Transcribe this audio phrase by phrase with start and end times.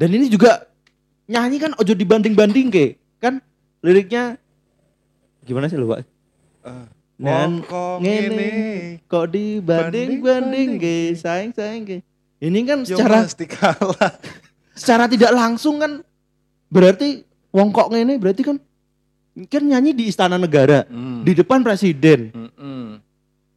[0.00, 0.64] Dan ini juga
[1.28, 2.96] nyanyi kan ojo dibanding-banding ke.
[3.20, 3.44] Kan
[3.84, 4.40] liriknya
[5.44, 6.00] gimana sih lu, Pak?
[6.64, 6.86] Eh,
[7.20, 7.60] Dan
[8.00, 8.50] ngene
[9.04, 11.96] kok dibanding-banding ke, sayang-sayang ke.
[12.40, 13.28] Ini kan secara
[14.72, 16.00] secara tidak langsung kan
[16.72, 18.56] berarti wong kok ngene berarti kan
[19.52, 21.20] kan nyanyi di istana negara Hmm.
[21.20, 22.96] di depan presiden Mm-mm.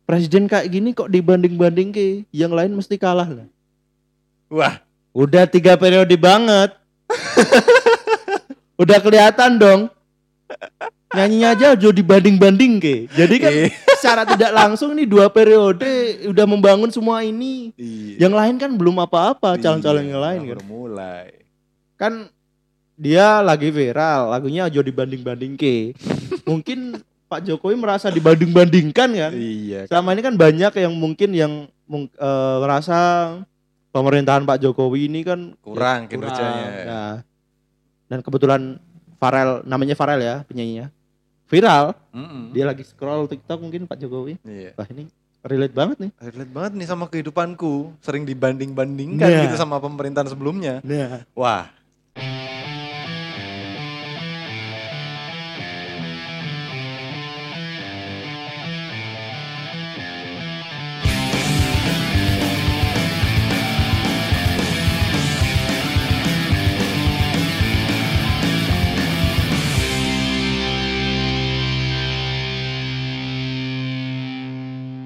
[0.04, 2.06] presiden kayak gini kok dibanding-banding ke
[2.36, 3.48] yang lain mesti kalah lah
[4.52, 4.84] Wah,
[5.14, 6.74] udah tiga periode banget
[8.82, 9.82] udah kelihatan dong
[11.14, 13.66] nyanyinya aja udah dibanding-banding ke jadi kan Iya.
[13.96, 15.86] secara tidak langsung nih dua periode
[16.26, 18.26] udah membangun semua ini Iya.
[18.26, 21.26] yang lain kan belum apa-apa calon-calon Iya, yang lain kan mulai.
[21.94, 22.14] kan
[22.94, 25.94] dia lagi viral lagunya aja dibanding-banding ke
[26.50, 29.86] mungkin Pak Jokowi merasa dibanding-bandingkan kan Iya.
[29.86, 31.54] selama ini kan banyak yang mungkin yang
[31.94, 33.00] eh, merasa
[33.94, 36.10] pemerintahan Pak Jokowi ini kan Kurang kurang.
[36.10, 36.68] kinerjanya.
[36.84, 37.16] Nah,
[38.06, 38.62] dan kebetulan
[39.16, 40.92] Farel namanya Farel ya penyanyinya
[41.46, 42.50] viral Mm-mm.
[42.50, 44.74] dia lagi scroll TikTok mungkin Pak Jokowi Iya.
[44.74, 45.06] wah ini
[45.42, 47.94] relate banget nih Relate banget nih sama kehidupanku.
[48.00, 49.42] Sering dibanding-bandingkan Nah.
[49.44, 50.82] gitu sama pemerintahan sebelumnya.
[50.82, 51.70] nah Wah.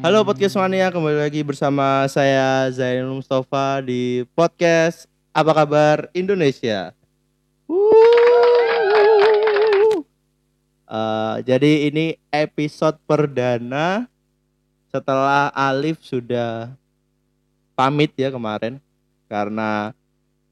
[0.07, 0.87] Halo podcast mania.
[0.87, 5.03] Kembali lagi bersama saya Zainul Mustafa di podcast
[5.35, 6.95] Apa Kabar Indonesia.
[10.87, 14.07] Eh, jadi ini episode perdana
[14.87, 16.71] setelah Alif sudah
[17.75, 18.79] pamit ya kemarin.
[19.27, 19.91] Karena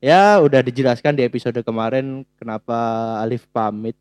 [0.04, 2.76] ya udah dijelaskan di episode kemarin kenapa
[3.24, 3.96] Alif pamit.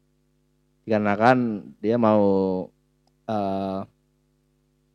[0.83, 2.67] Dikarenakan dia mau
[3.31, 3.94] eh,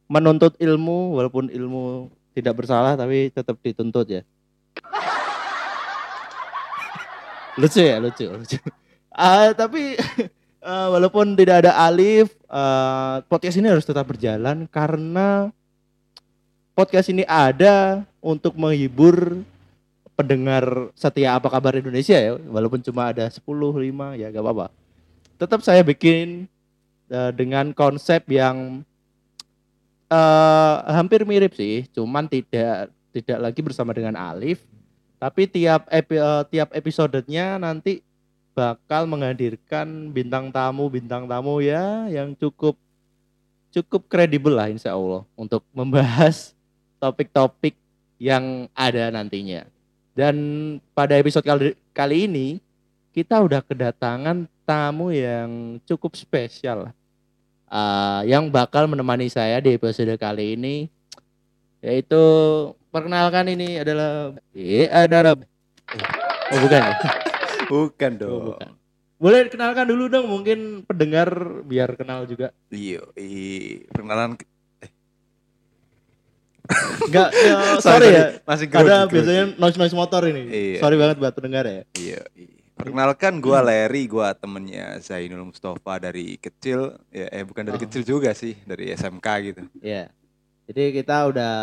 [0.09, 4.21] menuntut ilmu walaupun ilmu tidak bersalah tapi tetap dituntut ya.
[7.59, 8.57] lucu ya, lucu, lucu.
[9.13, 9.99] Ah, tapi
[10.69, 15.53] eh, walaupun tidak ada Alif, eh, podcast ini harus tetap berjalan karena
[16.73, 19.43] podcast ini ada untuk menghibur
[20.15, 24.67] pendengar setia apa kabar Indonesia ya, walaupun cuma ada 10 5 ya gak apa-apa.
[25.35, 26.47] Tetap saya bikin
[27.11, 28.87] eh, dengan konsep yang
[30.09, 34.65] eh hampir mirip sih, cuman tidak tidak lagi bersama dengan Alif,
[35.21, 38.01] tapi tiap epi, eh, tiap episodenya nanti
[38.53, 42.75] bakal menghadirkan bintang tamu bintang tamu ya yang cukup
[43.69, 46.57] cukup kredibel lah insya Allah untuk membahas
[46.99, 47.77] topik-topik
[48.19, 49.63] yang ada nantinya.
[50.11, 50.35] Dan
[50.91, 52.47] pada episode kali, kali ini
[53.15, 56.91] kita udah kedatangan tamu yang cukup spesial
[57.69, 60.75] uh, yang bakal menemani saya di episode kali ini
[61.79, 62.19] yaitu
[62.89, 65.39] perkenalkan ini adalah eh adalah
[66.49, 66.95] oh bukan ya?
[67.69, 68.43] Bukan Oh, dong.
[68.51, 68.69] bukan.
[69.15, 71.29] Boleh kenalkan dulu dong mungkin pendengar
[71.61, 72.49] biar kenal juga.
[72.67, 74.33] Iya, i- perkenalan
[77.05, 78.25] Enggak ya, sorry, Sorry, ya.
[78.43, 80.43] masih Ada biasanya noise noise motor ini.
[80.45, 80.79] Iya.
[80.79, 81.81] Sorry banget buat pendengar ya.
[81.93, 82.58] Iya, iya.
[82.79, 86.95] Perkenalkan gua Larry, gua temennya Zainul Mustafa dari kecil.
[87.11, 87.83] Ya, eh bukan dari Oh.
[87.83, 89.61] kecil juga sih, dari SMK gitu.
[89.79, 90.07] Iya.
[90.63, 91.55] Jadi kita udah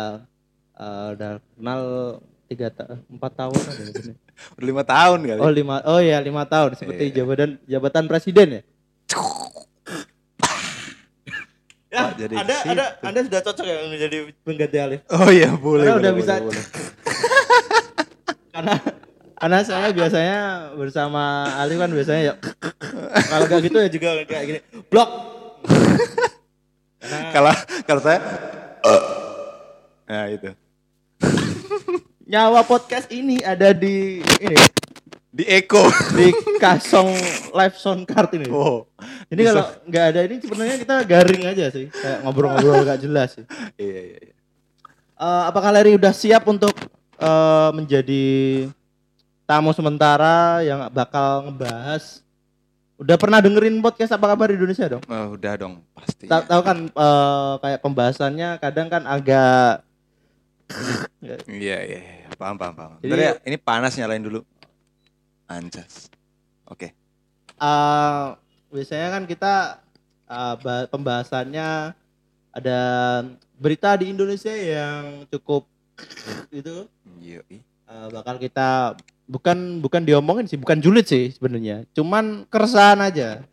[0.77, 1.81] eh, udah kenal
[2.45, 4.13] tiga ta empat tahun ada sini.
[4.55, 5.39] Udah lima tahun kali.
[5.41, 7.13] Oh lima oh ya lima tahun seperti Iya.
[7.17, 8.61] jabatan jabatan presiden ya.
[11.87, 12.71] Ya, Pak, jadi ada situ.
[12.75, 15.01] ada Anda sudah cocok ya menjadi pengganti Alif.
[15.07, 15.87] Oh iya, boleh.
[15.87, 16.65] Karena udah boleh, bisa- boleh, boleh.
[18.53, 18.73] karena
[19.37, 20.39] karena saya biasanya
[20.73, 21.23] bersama
[21.55, 22.33] Alif kan biasanya ya
[23.23, 25.09] kalau gak gitu ya juga kayak gini blok
[27.31, 27.53] Kalau
[27.85, 28.19] kalau saya
[30.03, 30.51] Nah, itu.
[32.23, 34.57] nyawa podcast ini ada di ini
[35.29, 35.83] Di Eko.
[36.11, 37.11] di kasong
[37.53, 38.87] live sound card ini Oh.
[39.27, 43.45] ini kalau nggak ada ini sebenarnya kita garing aja sih kayak ngobrol-ngobrol gak jelas sih
[43.77, 44.35] Iya, iya, iya.
[45.17, 46.73] Eh, apakah Larry udah siap untuk
[47.17, 48.25] eh, menjadi
[49.47, 52.19] tamu sementara yang bakal ngebahas
[52.97, 56.25] udah pernah dengerin podcast apa kabar Indonesia dong Oh, udah dong, pasti.
[56.25, 59.85] Ta- tahu kan eh, kayak pembahasannya kadang kan agak
[61.47, 62.27] Iya, iya, iya.
[62.35, 62.91] Paham, paham, paham.
[62.99, 64.43] Jadi- Bentar ya, ini panas nyalain dulu.
[65.47, 66.11] Anjas.
[66.65, 66.91] Oke.
[67.57, 68.25] eh,
[68.67, 69.53] biasanya kan kita
[70.27, 71.95] eh, ba- pembahasannya
[72.51, 72.79] ada
[73.55, 75.63] berita di Indonesia yang cukup
[76.51, 76.83] itu
[77.17, 77.63] Yoi.
[77.63, 78.93] eh, bakal kita
[79.27, 81.83] bukan bukan diomongin sih, bukan julid sih sebenarnya.
[81.91, 83.43] Cuman keresahan aja.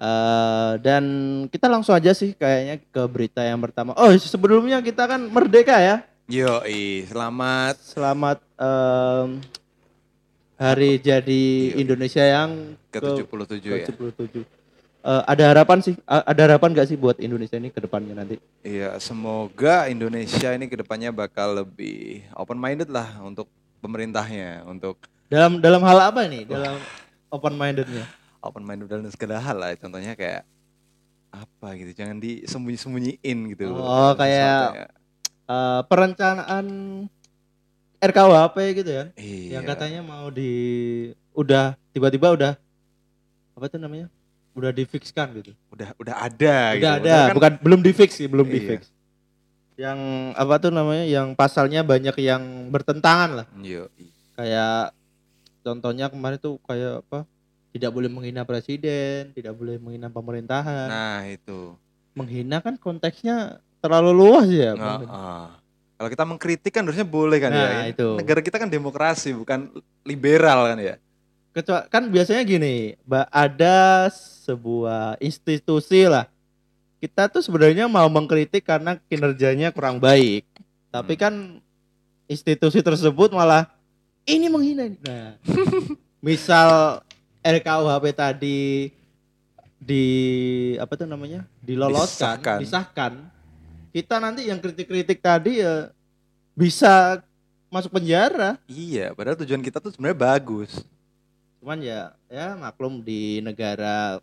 [0.00, 1.04] Eh, dan
[1.52, 3.92] kita langsung aja sih kayaknya ke berita yang pertama.
[4.00, 6.00] Oh sebelumnya kita kan merdeka ya.
[6.24, 6.64] Yo,
[7.04, 9.44] selamat Selamat em,
[10.56, 11.44] hari jadi
[11.74, 11.84] Iya.
[11.84, 13.86] Indonesia yang ke 77 ya.
[13.92, 14.40] 77.
[15.00, 18.36] Eh, ada harapan sih, A- ada harapan gak sih buat Indonesia ini ke depannya nanti?
[18.60, 23.48] Iya, semoga Indonesia ini ke depannya bakal lebih open minded lah untuk
[23.80, 26.44] pemerintahnya, untuk Dalam dalam hal apa nih?
[26.44, 26.76] Dalam
[27.28, 28.04] open mindednya?
[28.40, 29.76] open minded dalam segala hal lah.
[29.76, 30.48] Contohnya kayak
[31.30, 33.68] apa gitu, jangan disembunyi-sembunyiin gitu.
[33.70, 34.86] Oh, kayak- ya.
[35.44, 36.66] Eh, perencanaan
[38.00, 39.04] RKUHP gitu ya?
[39.14, 39.60] Iya.
[39.60, 40.50] Yang katanya mau di
[41.30, 42.52] udah tiba-tiba udah
[43.52, 44.08] apa tuh namanya?
[44.50, 45.52] Udah difixkan gitu.
[45.70, 46.82] udah udah ada gitu.
[46.82, 48.54] udah ada, Padahal kan- bukan belum difix sih, belum Iya.
[48.56, 48.80] difix.
[49.80, 49.98] Yang
[50.36, 51.04] apa tuh namanya?
[51.08, 53.46] Yang pasalnya banyak yang bertentangan lah.
[53.64, 53.88] Yo,
[54.36, 54.92] Kayak
[55.64, 57.24] contohnya kemarin tuh kayak apa?
[57.72, 60.88] Tidak boleh menghina presiden, tidak boleh menghina pemerintahan.
[60.90, 61.72] Nah, itu.
[62.12, 64.76] Menghina kan konteksnya terlalu luas ya.
[64.76, 65.08] Nggak, Bang.
[65.08, 65.48] ah.
[65.96, 67.92] Kalau kita mengkritik kan harusnya boleh kan Nah, ya.
[67.92, 68.08] itu.
[68.20, 69.68] Negara kita kan demokrasi, bukan
[70.04, 70.96] liberal kan ya.
[71.50, 72.94] Kecuali kan biasanya gini,
[73.30, 74.08] ada
[74.44, 76.26] sebuah institusi lah.
[77.00, 80.44] Kita tuh sebenarnya mau mengkritik karena kinerjanya kurang baik.
[80.92, 81.22] Tapi Hmm.
[81.22, 81.34] kan
[82.26, 83.72] institusi tersebut malah
[84.22, 84.84] ini menghina.
[84.84, 85.40] ini." Nah,
[86.20, 87.00] misal
[87.40, 88.92] RKUHP tadi
[89.80, 90.04] di
[90.76, 91.48] apa tuh namanya?
[91.58, 92.58] diloloskan, Disahkan.
[92.60, 93.12] disahkan.
[93.90, 95.88] Kita nanti yang kritik-kritik tadi ya
[96.52, 97.24] bisa
[97.66, 98.60] masuk penjara.
[98.66, 100.84] Iya, padahal tujuan kita tuh sebenarnya bagus.
[101.58, 104.20] Cuman ya ya maklum di negara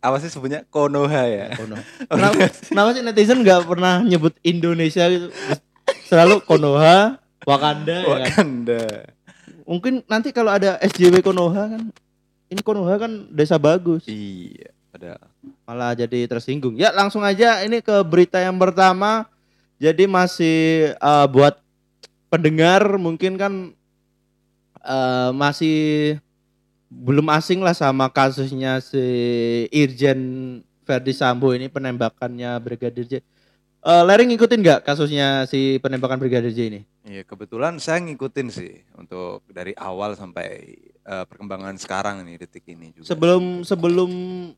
[0.00, 1.46] Apa sih sebenarnya Konoha ya?
[1.60, 1.76] Kono.
[2.10, 5.28] Kenapa, kenapa sih netizen nggak pernah nyebut Indonesia gitu?
[6.08, 8.20] Selalu Konoha, Wakanda ya kan?
[8.24, 8.84] Wakanda.
[9.68, 11.82] Mungkin nanti kalau ada SJW Konoha kan
[12.50, 14.08] ini Konoha kan desa bagus.
[14.08, 15.22] Iya, padahal.
[15.68, 16.74] Malah jadi tersinggung.
[16.80, 19.28] Ya, langsung aja ini ke berita yang pertama.
[19.80, 21.60] Jadi masih eh, buat
[22.32, 23.52] pendengar mungkin kan
[24.82, 26.18] eh, masih
[26.90, 28.98] belum asing lah sama kasusnya si
[29.70, 30.20] Irjen
[30.82, 33.14] Verdi Sambo ini penembakannya Brigadir J.
[33.80, 36.80] Eh, Larry ngikutin nggak kasusnya si penembakan Brigadir J ini?
[37.06, 42.90] Iya, kebetulan saya ngikutin sih untuk dari awal sampai eh, perkembangan sekarang nih detik ini
[42.90, 43.06] juga.
[43.06, 44.10] Sebelum sebelum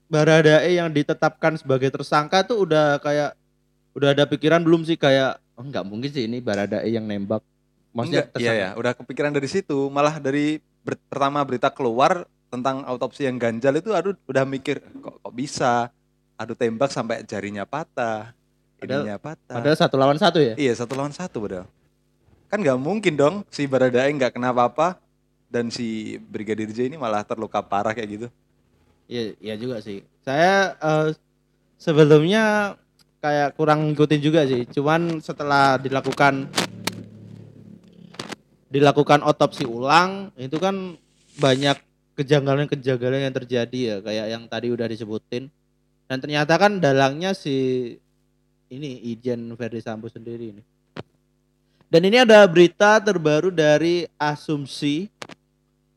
[0.09, 3.37] Baradae yang ditetapkan sebagai tersangka tuh udah kayak
[3.93, 7.45] udah ada pikiran belum sih kayak oh, nggak mungkin sih ini Baradae yang nembak.
[7.93, 9.93] Maksudnya Enggak, iya ya, udah kepikiran dari situ.
[9.93, 15.17] Malah dari ber- pertama berita keluar tentang autopsi yang ganjal itu aduh udah mikir kok
[15.25, 15.89] kok bisa
[16.37, 18.35] adu tembak sampai jarinya patah,
[18.77, 19.57] Padahal- ininya patah.
[19.57, 20.55] Padahal satu lawan satu ya.
[20.59, 21.67] Iya satu lawan satu padahal.
[22.51, 24.99] Kan nggak mungkin dong si Baradae nggak kena apa-apa
[25.49, 28.29] dan si Brigadir J ini malah terluka parah kayak gitu.
[29.07, 30.03] Iya, iya juga sih.
[30.21, 31.09] Saya eh,
[31.79, 32.75] sebelumnya
[33.23, 34.67] kayak kurang ngikutin juga sih.
[34.69, 36.51] Cuman setelah dilakukan
[38.73, 40.97] dilakukan otopsi ulang, itu kan
[41.37, 41.77] banyak
[42.17, 45.53] kejanggalan-kejanggalan yang terjadi ya, kayak yang tadi udah disebutin.
[46.09, 47.89] Dan ternyata kan dalangnya si
[48.73, 50.63] ini Ijen Verdi Sambo sendiri ini.
[51.93, 55.13] Dan ini ada berita terbaru dari Asumsi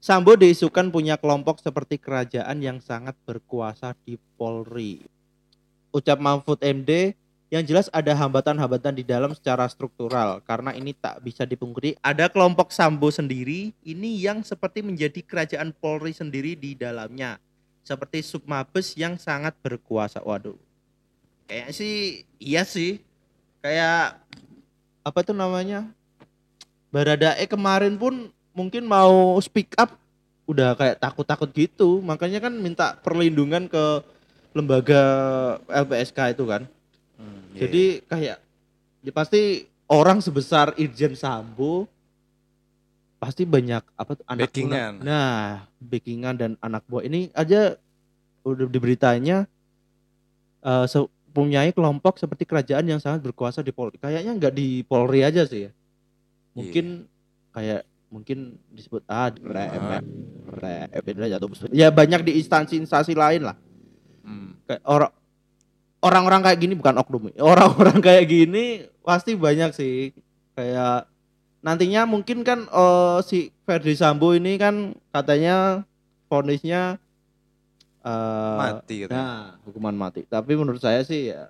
[0.06, 5.02] Sambo diisukan punya kelompok seperti kerajaan yang sangat berkuasa di Polri.
[5.90, 7.18] Ucap Mahfud MD,
[7.54, 11.94] yang jelas ada hambatan-hambatan di dalam secara struktural karena ini tak bisa dipungkiri.
[12.02, 17.38] Ada kelompok Sambo sendiri ini yang seperti menjadi kerajaan Polri sendiri di dalamnya.
[17.86, 20.26] Seperti Submabes yang sangat berkuasa.
[20.26, 20.58] Waduh.
[21.46, 22.98] Kayak sih iya sih.
[23.62, 24.18] Kayak
[25.06, 25.86] apa tuh namanya?
[26.90, 29.94] Baradae kemarin pun mungkin mau speak up
[30.46, 34.06] udah kayak takut-takut gitu makanya kan minta perlindungan ke
[34.54, 35.02] lembaga
[35.68, 36.70] LPSK itu kan
[37.56, 38.38] Hmm, jadi kayak
[39.00, 39.42] ya pasti
[39.88, 41.88] orang sebesar Irjen Sambo
[43.16, 45.00] pasti banyak apa tuh anak Backingan.
[45.00, 45.40] buah- nah
[45.80, 47.80] backingan dan anak buah ini aja
[48.44, 49.48] udah di beritanya
[50.60, 55.20] eh, se- punyai kelompok seperti kerajaan yang sangat berkuasa di Polri kayaknya nggak di Polri
[55.22, 55.72] aja sih ya.
[56.54, 57.08] Mungkin
[57.52, 58.38] kayak mungkin
[58.72, 60.04] disebut ah rem
[60.48, 63.58] rem jatuh ya banyak di instansi-instansi lain lah.
[64.26, 64.58] Hmm.
[64.66, 65.12] kayak orang
[66.06, 70.14] orang-orang kayak gini bukan oknum orang-orang kayak gini pasti banyak sih
[70.54, 71.10] kayak
[71.66, 75.82] nantinya mungkin kan eh, si Ferdi Sambo ini kan katanya
[76.30, 77.02] vonisnya
[78.06, 79.12] eh, mati gitu.
[79.12, 81.50] nah hukuman mati tapi menurut saya sih ya,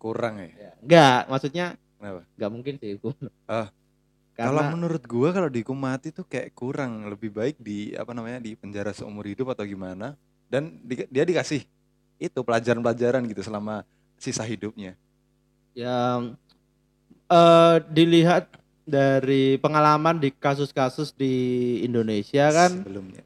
[0.00, 0.48] Kurang ya.
[0.56, 1.66] ya enggak maksudnya
[2.00, 2.24] Kenapa?
[2.34, 2.96] enggak mungkin sih
[3.46, 3.68] Ah.
[4.32, 8.40] Kalau Karena menurut gua kalau dihukum mati tuh kayak kurang, lebih baik di apa namanya
[8.40, 10.16] di penjara seumur hidup atau gimana
[10.48, 11.68] dan di- dia dikasih
[12.22, 13.82] itu pelajaran-pelajaran gitu selama
[14.16, 14.94] sisa hidupnya.
[15.72, 16.36] yang
[17.26, 18.44] eh, dilihat
[18.84, 21.32] dari pengalaman di kasus-kasus di
[21.80, 23.24] Indonesia kan sebelumnya.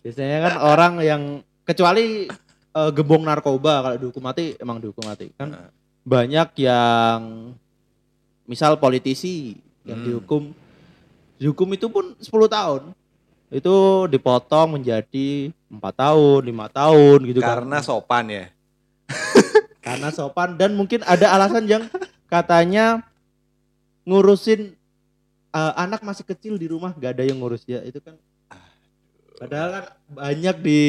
[0.00, 1.22] biasanya kan orang yang
[1.64, 2.28] kecuali
[2.70, 5.70] eh, gebong narkoba kalau dihukum mati emang dihukum mati kan Heeh.
[6.04, 7.20] banyak yang
[8.44, 10.06] misal politisi yang Hmm.
[10.06, 10.42] dihukum
[11.36, 12.82] dihukum itu pun 10 tahun
[13.50, 17.62] itu dipotong menjadi empat tahun lima tahun gitu kan.
[17.62, 18.46] Karena sopan ya.
[19.84, 21.82] karena sopan dan mungkin ada alasan yang
[22.30, 23.02] katanya
[24.06, 24.76] ngurusin
[25.50, 28.14] eh, anak masih kecil di rumah gak ada yang ngurus ya itu kan
[29.40, 30.80] padahal kan banyak di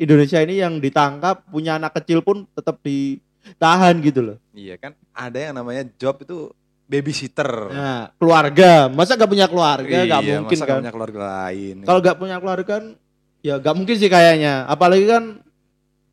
[0.00, 5.36] Indonesia ini yang ditangkap punya anak kecil pun tetap ditahan gitu loh Iya kan ada
[5.36, 6.48] yang namanya job itu
[6.90, 7.70] babysitter.
[7.70, 8.90] nah keluarga.
[8.90, 9.86] Masa gak punya keluarga?
[10.02, 10.78] Gak Iya, mungkin masa kan?
[10.82, 11.76] punya keluarga lain.
[11.86, 12.84] kalau gak punya keluarga kan
[13.40, 14.66] ya gak mungkin sih kayaknya.
[14.66, 15.24] Apalagi kan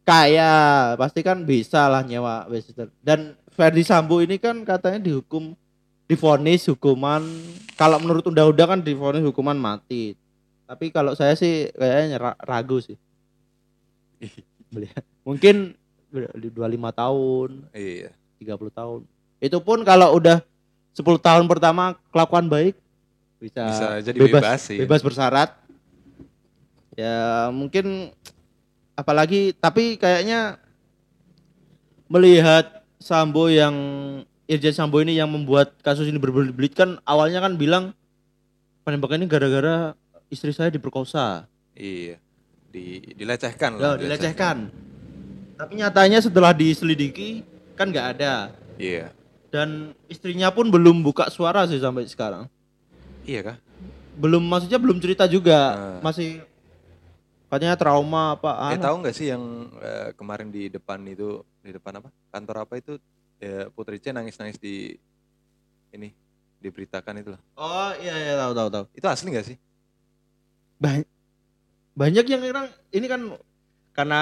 [0.05, 0.53] kaya
[0.95, 2.93] pasti kan bisa lah nyewa babysitter.
[3.01, 5.57] Dan Ferdi Sambo ini kan katanya dihukum
[6.05, 7.25] difonis hukuman.
[7.73, 10.13] Kalau menurut undang-undang kan difonis hukuman mati.
[10.63, 12.95] Tapi kalau saya sih kayaknya ra- ragu sih.
[15.27, 15.73] Mungkin
[16.37, 16.55] di 25
[16.93, 18.09] tahun iya.
[18.39, 18.99] 30 tahun.
[19.37, 20.39] Itu pun kalau udah
[20.97, 22.73] 10 tahun pertama kelakuan baik
[23.37, 24.77] bisa, Bisa jadi bebas bebas sih.
[24.81, 25.53] bebas bersyarat
[26.97, 28.09] ya mungkin
[28.93, 30.57] apalagi tapi kayaknya
[32.07, 33.75] melihat Sambo yang
[34.49, 37.93] Irjen Sambo ini yang membuat kasus ini berbelit-belit kan awalnya kan bilang
[38.81, 39.93] penembakan ini gara-gara
[40.27, 41.45] istri saya diperkosa
[41.77, 42.17] Iya.
[42.67, 43.95] Di dilecehkan ya, lah.
[43.95, 44.73] dilecehkan
[45.53, 49.13] tapi nyatanya setelah diselidiki kan nggak ada Iya.
[49.57, 49.69] Dan
[50.05, 52.45] istrinya pun belum buka suara sih sampai sekarang
[53.23, 53.57] Iya kah?
[54.13, 55.99] belum maksudnya belum cerita juga Ah.
[55.99, 56.41] masih
[57.47, 58.83] katanya trauma apa Eh anu.
[58.83, 59.41] tahu nggak sih yang
[59.77, 62.09] eh, kemarin di depan itu di depan apa?
[62.27, 63.01] Kantor apa itu?
[63.37, 64.97] Ya, Putri C nangis-nangis di
[65.89, 66.09] ini
[66.57, 67.41] diberitakan itu loh.
[67.55, 69.57] oh iya iya tahu tahu tahu Itu asli nggak sih?
[70.75, 71.05] Ba-
[71.93, 73.21] banyak yang orang ini kan
[73.91, 74.21] karena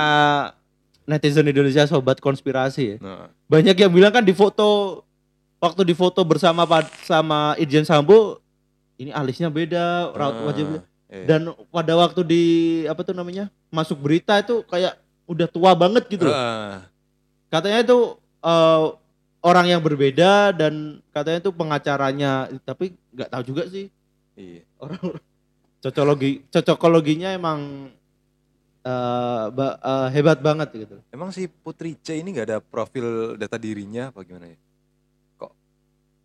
[1.04, 5.02] netizen Indonesia sobat konspirasi ya Nah, banyak yang bilang kan di foto
[5.66, 6.64] waktu di foto bersama
[7.04, 8.38] sama Irjen Sambo
[8.96, 10.82] ini alisnya beda raut ah, wajahnya
[11.12, 11.26] iya.
[11.28, 11.42] dan
[11.74, 12.44] pada waktu di
[12.88, 14.96] apa tuh namanya masuk berita itu kayak
[15.26, 16.86] udah tua banget gitu loh Ah,
[17.50, 17.98] katanya itu
[18.46, 18.84] eh,
[19.46, 22.32] orang yang berbeda dan katanya itu pengacaranya
[22.64, 23.90] tapi nggak tahu juga sih
[24.38, 24.64] iya.
[24.82, 25.02] orang
[25.84, 27.90] cocokologi cocokologinya emang
[28.86, 33.58] eh, ba- eh, hebat banget gitu Emang si Putri C ini nggak ada profil data
[33.60, 34.58] dirinya apa gimana ya?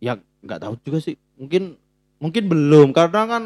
[0.01, 1.77] Ya nggak tahu juga sih mungkin
[2.17, 3.43] mungkin belum karena kan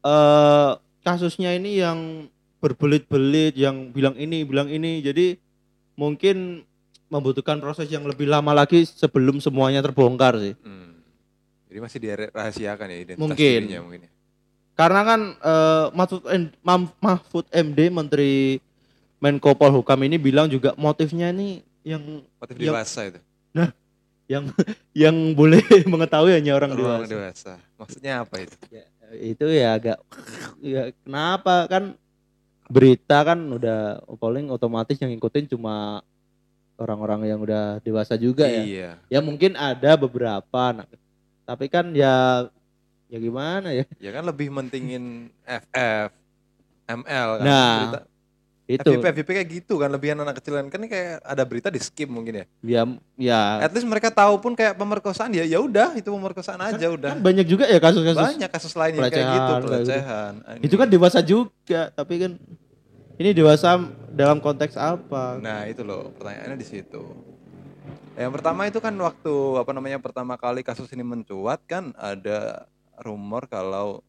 [0.00, 0.70] eh
[1.02, 5.36] kasusnya ini yang berbelit-belit yang bilang ini bilang ini jadi
[5.94, 6.64] mungkin
[7.06, 10.82] membutuhkan proses yang lebih lama lagi sebelum semuanya terbongkar sih Hmm.
[11.66, 13.60] Jadi masih dirahasiakan ya identitas Mungkin.
[13.60, 14.10] dirinya mungkin ya.
[14.74, 15.86] karena kan eh,
[16.96, 18.62] Mahfud, MD Menteri
[19.18, 23.20] Menko Polhukam ini bilang juga motifnya ini yang Motif Yang- dewasa itu.
[24.30, 24.44] Yang
[25.06, 25.60] yang boleh
[25.92, 27.10] mengetahui hanya orang Orang dewasa.
[27.10, 27.52] dewasa.
[27.76, 28.56] Maksudnya apa itu?
[29.14, 29.98] Itu ya agak
[30.64, 31.84] ya kenapa kan
[32.66, 36.00] berita kan udah paling otomatis yang ngikutin cuma
[36.80, 38.62] orang-orang yang udah dewasa juga ya.
[38.64, 38.90] Iya.
[39.12, 40.88] Ya mungkin ada beberapa nah,
[41.44, 42.48] tapi kan ya
[43.12, 43.84] ya gimana ya?
[44.00, 46.10] Ya kan lebih mentingin FF,
[46.88, 47.44] ML kan.
[47.44, 48.00] Nah, berita.
[48.64, 51.76] Itu FVP, FVP kayak gitu kan, lebih anak kecil kan ini kayak ada berita di
[51.76, 52.46] skip mungkin ya.
[52.64, 52.82] ya
[53.20, 57.12] ya At least mereka tahu pun kayak pemerkosaan ya ya udah itu pemerkosaan aja udah.
[57.12, 60.64] kan banyak juga ya kasus-kasus Banyak kasus lain yang kayak gitu, pelecehan, kayak gitu.
[60.64, 62.32] itu kan dewasa juga tapi kan
[63.20, 67.04] ini dewasa dalam konteks apa Nah itu loh pertanyaannya di situ.
[68.16, 72.64] Yang pertama itu kan waktu apa namanya pertama kali kasus ini mencuat kan ada
[73.02, 74.00] rumor kalau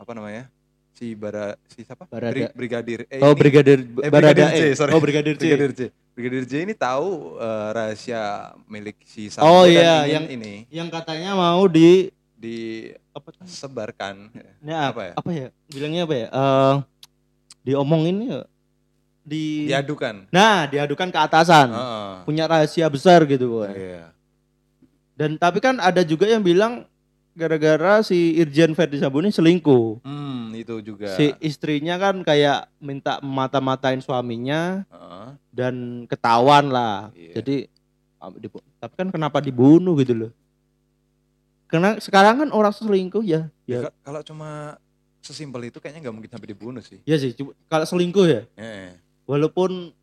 [0.00, 0.50] apa namanya
[0.92, 2.34] si bara si siapa Barada.
[2.34, 4.76] Bri- brigadir eh, oh ini- brigadir eh, Barada Brigadir E.
[4.76, 4.92] sorry.
[4.92, 5.80] oh brigadir C brigadir J
[6.12, 8.22] brigadir J ini tahu eh, rahasia
[8.66, 12.12] milik si Sambo Oh, iya, yang- ini yang katanya mau di
[13.10, 13.42] apa tuh?
[13.42, 14.28] disebarkan
[14.60, 15.48] Nah, Apa apa ya?
[15.48, 15.48] ya?
[15.68, 16.26] Bilangnya apa ya?
[16.28, 16.74] Eh
[17.62, 18.40] diomongin ya
[19.20, 20.26] di diadukan.
[20.32, 21.68] Nah, diadukan ke atasan.
[21.70, 22.12] Heeh.
[22.24, 23.68] Punya rahasia besar gitu, Boy.
[23.70, 24.10] Iya.
[25.14, 26.88] Dan tapi kan ada juga yang bilang
[27.32, 30.02] gara-gara si Irjen Verdi Sambo ini selingkuh.
[30.02, 31.14] Hmm, itu juga.
[31.14, 35.28] Si istrinya kan kayak minta mata-matain suaminya Heeh.
[35.50, 37.08] dan ketahuan lah.
[37.12, 37.38] Iya.
[37.38, 37.56] Jadi
[38.76, 40.32] tapi kan kenapa dibunuh gitu loh?
[41.64, 44.74] karena sekarang kan orang selingkuh ya Ya, ya ka- kalau cuma
[45.22, 46.98] sesimpel itu kayaknya nggak mungkin sampai dibunuh sih.
[47.04, 47.30] ya sih
[47.64, 48.90] kalau selingkuh ya Eh,
[49.22, 49.94] walaupun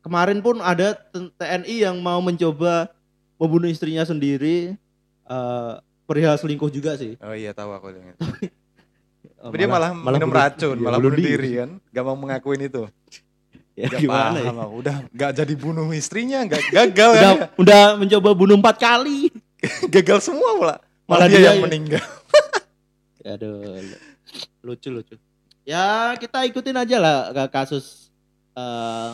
[0.00, 0.98] kemarin pun ada
[1.38, 2.90] TNI yang mau mencoba
[3.36, 4.74] membunuh istrinya sendiri
[5.24, 5.74] eh
[6.08, 7.92] perihal selingkuh juga sih Oh iya tahu aku.
[7.92, 8.16] Eh,
[9.38, 11.70] Tapi dia malah, minum bunuh- racun, iya, malah bunuh diri kan.
[11.86, 12.82] Gak mau mengakuin itu.
[13.72, 14.74] ya, Gak gimana ya aku.
[14.74, 17.36] Udah gak jadi bunuh istrinya, gak gagal udah kan.
[17.56, 19.30] udah mencoba bunuh empat kali
[19.94, 20.76] gagal semua pula.
[21.04, 21.62] Malah Malah dia, dia yang ya.
[21.62, 22.04] meninggal.
[23.30, 23.78] Aduh,
[24.60, 25.14] lucu lucu.
[25.62, 28.08] Ya kita ikutin aja lah kasus
[28.52, 29.12] eh,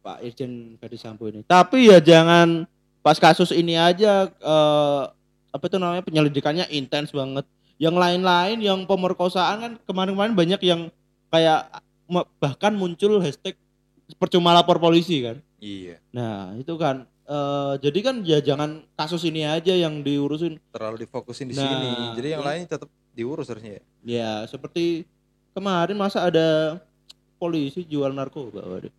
[0.00, 1.40] Pak Irjen Verdi Sambo ini.
[1.40, 2.66] Tapi ya jangan
[3.00, 5.02] pas kasus ini aja eh,
[5.50, 7.46] apa itu namanya penyelidikannya intens banget.
[7.80, 10.92] Yang lain-lain yang pemerkosaan kan kemarin-kemarin banyak yang
[11.28, 11.70] kayak
[12.36, 13.54] bahkan muncul hashtag
[14.18, 15.38] percuma lapor polisi kan.
[15.60, 21.06] Iya, Nah itu kan eh, jadi kan ya jangan kasus ini aja yang diurusin terlalu
[21.06, 21.90] difokusin di Nah, sini.
[22.18, 22.48] Jadi yang iya.
[22.50, 23.82] lain tetap diurus harusnya ya.
[24.02, 25.06] Ya, seperti
[25.52, 26.80] kemarin masa ada
[27.36, 28.92] polisi jual narkoba, waduh.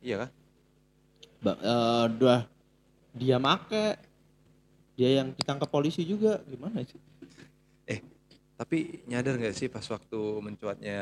[0.00, 0.30] Iya kan?
[1.38, 2.40] Ba- eh, udah
[3.12, 3.98] dia make,
[4.96, 6.98] dia yang ditangkap polisi juga, gimana sih?
[8.56, 11.00] Tapi nyadar nggak sih pas waktu mencuatnya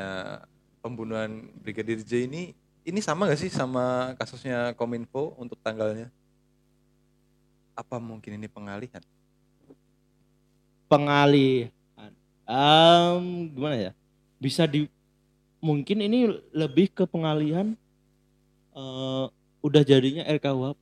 [0.83, 2.51] pembunuhan Brigadir J ini
[2.83, 6.11] ini sama nggak sih sama kasusnya Kominfo untuk tanggalnya?
[7.71, 8.99] Apa mungkin ini pengalihan?
[10.91, 12.11] Pengalihan.
[12.43, 13.91] Em, gimana ya?
[14.35, 14.91] Bisa di
[15.63, 17.71] mungkin ini lebih ke pengalihan
[18.75, 19.25] eh
[19.63, 20.77] udah jadinya RKUHP.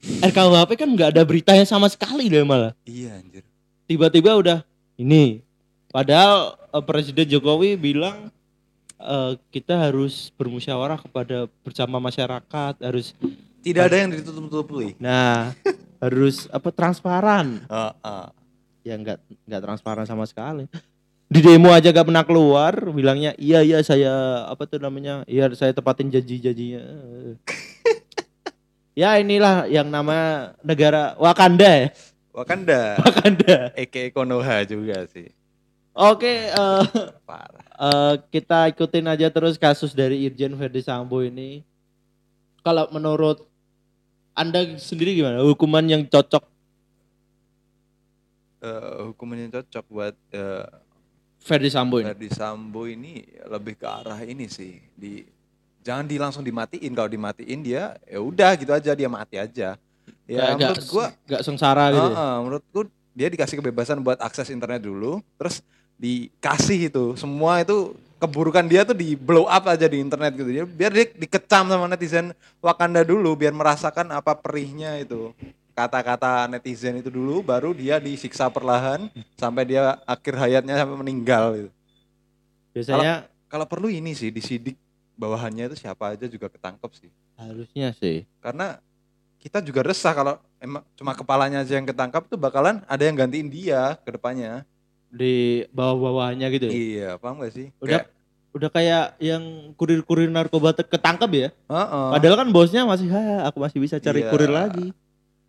[0.00, 2.72] RKUHP kan nggak ada beritanya sama sekali deh malah.
[2.84, 3.44] Iya anjir.
[3.84, 4.58] tiba-tiba udah
[4.94, 5.42] ini
[5.88, 8.30] padahal eh, Presiden Jokowi bilang
[8.96, 13.12] eh, kita harus bermusyawarah kepada bersama masyarakat harus
[13.60, 14.96] Tidak ada yang ditutup-tutupi.
[14.96, 15.52] nah
[16.04, 18.26] harus apa transparan Heeh.
[18.86, 20.64] ya nggak nggak transparan sama sekali
[21.30, 24.10] di demo aja gak pernah keluar bilangnya iya iya saya
[24.48, 26.80] apa tuh namanya iya saya tepatin janji-janjinya
[29.00, 31.88] ya inilah yang nama negara Wakanda ya
[32.36, 32.80] Wakanda.
[33.04, 35.32] Wakanda Eke Konoha juga sih.
[35.96, 36.84] oke eh,
[37.24, 37.66] Parah.
[37.80, 41.64] Eh, kita ikutin aja terus kasus dari Irjen Verdi Sambo ini.
[42.60, 43.48] Kalau menurut
[44.36, 45.40] Anda sendiri gimana?
[45.42, 46.44] Hukuman yang cocok
[48.60, 50.68] Eh, hukuman yang cocok buat eh,
[51.40, 52.12] Verdi Sambo ini?
[52.12, 55.24] Verdi Sambo ini lebih ke arah ini sih di
[55.80, 59.74] jangan di langsung dimatiin kalau dimatiin dia ya udah gitu aja dia mati aja
[60.24, 61.98] ya Gak- menurut gua gak sengsara gitu.
[61.98, 62.06] ya?
[62.12, 65.60] Heeh, menurutku dia dikasih kebebasan buat akses internet dulu, terus
[65.98, 70.46] dikasih itu semua itu keburukan dia tuh di blow up aja di internet gitu.
[70.46, 75.34] Dia- Biar dia dikecam sama netizen Wakanda dulu, biar merasakan apa perihnya itu
[75.72, 81.44] kata-kata netizen itu dulu, baru dia disiksa perlahan sampai dia akhir hayatnya sampai meninggal.
[81.56, 81.70] Gitu.
[82.72, 83.14] Biasanya
[83.50, 84.78] Kalau perlu ini sih disidik
[85.20, 87.10] bawahannya itu siapa aja juga ketangkep sih.
[87.36, 88.24] harusnya sih.
[88.40, 88.80] karena
[89.36, 93.48] kita juga resah kalau emang cuma kepalanya aja yang ketangkap tuh bakalan ada yang gantiin
[93.48, 94.64] dia ke depannya.
[95.08, 96.68] Di bawah-bawahnya gitu.
[96.68, 96.72] ya?
[96.72, 97.72] Iya, paham gak sih?
[97.80, 98.04] Udah Kayak,
[98.52, 99.42] udah kayak yang
[99.74, 101.48] kurir-kurir narkoba ketangkep ya.
[101.50, 102.08] heeh.
[102.12, 104.30] Padahal kan bosnya masih, ha, aku masih bisa cari Iya.
[104.30, 104.92] kurir lagi.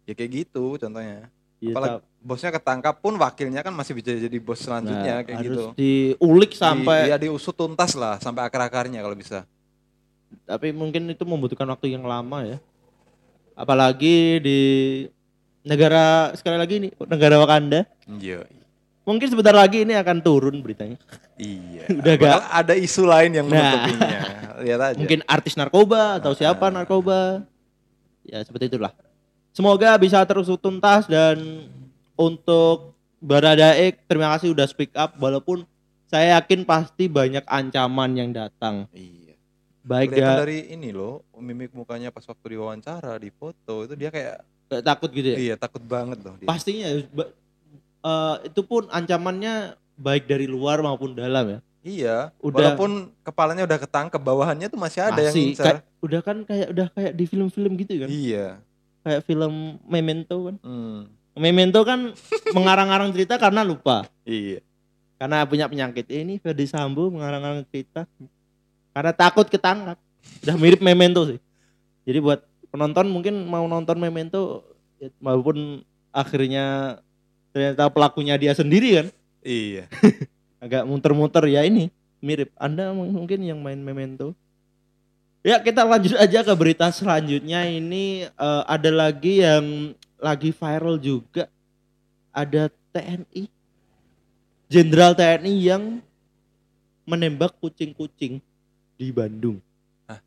[0.07, 1.27] ya kayak gitu contohnya.
[1.61, 5.49] Ya, Apalagi bosnya ketangkap pun wakilnya kan masih bisa jadi bos selanjutnya nah, kayak harus
[5.51, 5.63] gitu.
[5.77, 9.45] diulik Di- sampai ya diusut tuntas lah sampai akar-akarnya kalau bisa.
[10.43, 12.57] Tapi mungkin itu membutuhkan waktu yang lama ya
[13.53, 14.59] apalagi di
[15.61, 18.47] negara sekali lagi ini negara Wakanda Iya.
[19.01, 20.97] mungkin sebentar lagi ini akan turun beritanya
[21.35, 21.85] Iya.
[21.99, 23.55] Udah gak- ada isu lain yang Nah.
[23.55, 24.19] menutupinya.
[24.61, 24.97] Lihat aja.
[24.97, 26.73] mungkin artis narkoba atau siapa Ah.
[26.73, 27.41] narkoba
[28.21, 28.93] ya seperti itulah
[29.51, 31.65] semoga bisa terus tuntas dan
[32.13, 35.61] untuk Baradae terima kasih udah speak up walaupun
[36.07, 39.20] saya yakin pasti banyak ancaman yang datang Iya.
[39.81, 44.07] Baik Kelihatan dia dari ini loh, mimik mukanya pas waktu diwawancara di foto itu dia
[44.07, 44.35] kayak
[44.67, 46.45] kayak takut gitu ya iya takut banget loh dia.
[46.45, 53.65] pastinya eh, itu pun ancamannya baik dari luar maupun dalam ya Iya, Udah- walaupun kepalanya
[53.65, 55.65] udah ketangkep, bawahannya tuh masih ada yang masih ngincer.
[55.65, 58.47] kayak, udah kan kayak udah kayak di film-film gitu kan Iya.
[59.01, 61.09] kayak film Memento kan Hmm.
[61.33, 62.13] Memento kan
[62.55, 64.61] mengarang-arang cerita karena lupa Iya.
[65.17, 68.05] karena punya penyakit Eh, ini Ferdi Sambo mengarang-arang cerita
[68.91, 69.97] karena takut ketangkap.
[70.45, 71.39] Udah mirip Memento sih.
[72.07, 74.63] Jadi buat penonton mungkin mau nonton Memento
[75.01, 76.97] ya, walaupun akhirnya
[77.51, 79.07] ternyata pelakunya dia sendiri kan.
[79.41, 79.85] Iya.
[80.63, 81.89] agak muter-muter ya ini
[82.21, 82.53] mirip.
[82.59, 84.37] Anda mungkin yang main Memento.
[85.41, 87.65] Ya kita lanjut aja ke berita selanjutnya.
[87.65, 91.49] Ini eh, ada lagi yang lagi viral juga.
[92.31, 93.49] Ada TNI
[94.71, 95.99] jenderal TNI yang
[97.03, 98.39] menembak kucing-kucing
[99.01, 99.57] di Bandung.
[100.05, 100.21] Hah?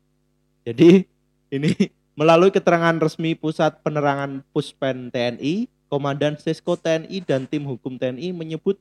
[0.67, 1.07] Jadi
[1.47, 1.71] ini
[2.19, 8.75] melalui keterangan resmi Pusat Penerangan Puspen TNI, Komandan Sesko TNI dan tim hukum TNI menyebut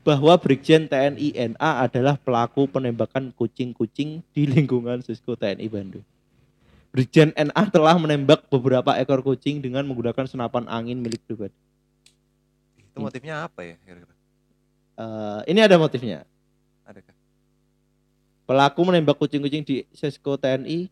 [0.00, 6.06] bahwa Brigjen TNI NA adalah pelaku penembakan kucing-kucing di lingkungan Sesko TNI Bandung.
[6.96, 11.52] Brigjen NA telah menembak beberapa ekor kucing dengan menggunakan senapan angin milik pribadi.
[12.80, 13.76] Itu motifnya apa ya?
[14.96, 16.24] Eh, ini ada motifnya.
[18.46, 20.86] Pelaku menembak kucing-kucing di Sesko TNI,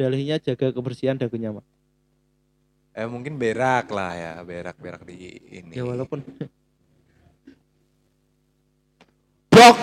[0.00, 1.68] dalihnya jaga kebersihan dan kenyamanan.
[2.96, 5.76] Eh mungkin berak lah ya, berak-berak di ini.
[5.76, 6.24] Ya walaupun
[9.52, 9.76] Blok.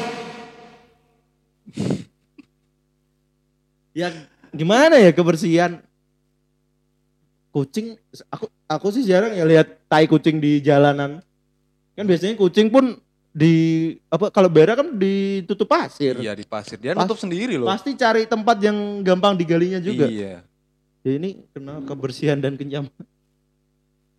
[3.94, 4.10] ya
[4.50, 5.78] gimana ya kebersihan
[7.54, 7.94] kucing
[8.34, 11.22] aku aku sih jarang ya lihat tai kucing di jalanan
[11.94, 12.98] kan biasanya kucing pun
[13.34, 13.54] di
[14.08, 16.78] apa kalau berak kan ditutup pasir Iya di pasir.
[16.78, 17.66] Dia Pas- nutup sendiri loh.
[17.66, 20.46] pasti cari tempat yang gampang digalinya juga Iya.
[21.02, 23.06] ya ini kena kebersihan dan kenyamanan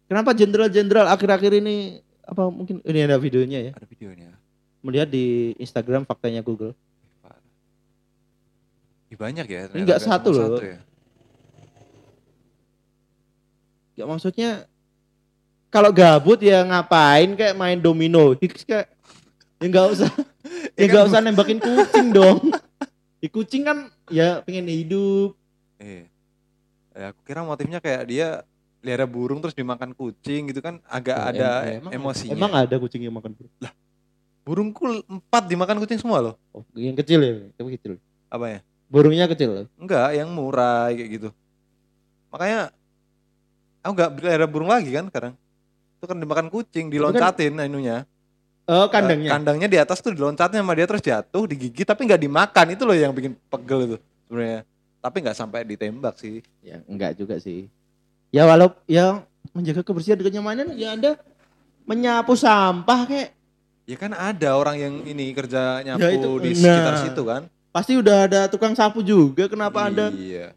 [0.05, 4.35] kenapa jenderal-jenderal akhir-akhir ini apa mungkin ini ada videonya ya Ada videonya.
[4.81, 5.25] melihat di
[5.57, 6.75] Instagram faktanya Google.
[9.09, 9.61] Ih, banyak ya.
[9.65, 10.59] Ini ternyata, nggak cuma satu loh.
[10.59, 10.79] ya.
[13.95, 14.67] ya maksudnya
[15.75, 18.87] kalau gabut ya ngapain kayak main domino Hicks kayak
[19.59, 20.11] ya nggak usah
[20.79, 22.39] ya Ya nggak kan- usah nembakin kucing dong
[23.19, 25.35] di kucing kan ya pengen hidup
[25.77, 26.07] Iya.
[26.95, 28.47] Ya, aku kira motifnya kayak dia
[28.79, 32.33] pelihara burung terus dimakan kucing gitu kan agak Oh, ada em- emang- emosinya.
[32.33, 33.53] emang ada kucing yang makan burung?
[34.45, 36.35] Burungku empat dimakan kucing semua loh.
[36.53, 38.59] oh, yang kecil ya yang kecil Apa ya?
[38.87, 41.29] burungnya kecil Enggak, yang murah kayak gitu.
[42.31, 42.71] Makanya
[43.81, 45.35] aku nggak pelihara burung lagi kan sekarang.
[46.05, 48.05] Itu kan dimakan kucing, diloncatin anunya.
[48.65, 52.21] oh Eh, kandangnya kandangnya di atas tuh diloncatin sama dia terus jatuh, digigit tapi nggak
[52.21, 52.67] dimakan.
[52.71, 54.61] Itu loh yang bikin pegel itu sebenarnya.
[55.01, 56.45] Tapi nggak sampai ditembak sih.
[56.61, 57.69] ya enggak juga sih
[58.29, 61.15] ya walau ya menjaga kebersihan dan kenyamanan ya anda
[61.83, 63.31] menyapu sampah kayak
[63.85, 66.73] Ya kan ada orang yang ini kerja nyapu Ya itu, di nah.
[66.73, 67.43] sekitar situ kan.
[67.69, 70.57] pasti udah ada tukang sapu juga kenapa anda Iya.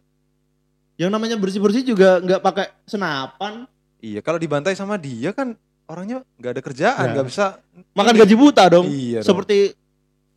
[0.96, 3.68] yang namanya bersih bersih juga nggak pakai senapan
[4.00, 7.14] Iya, kalau dibantai sama dia kan orangnya nggak ada kerjaan, Nah.
[7.14, 7.46] nggak bisa
[7.92, 9.28] makan gaji buta dong Iya dong.
[9.28, 9.74] seperti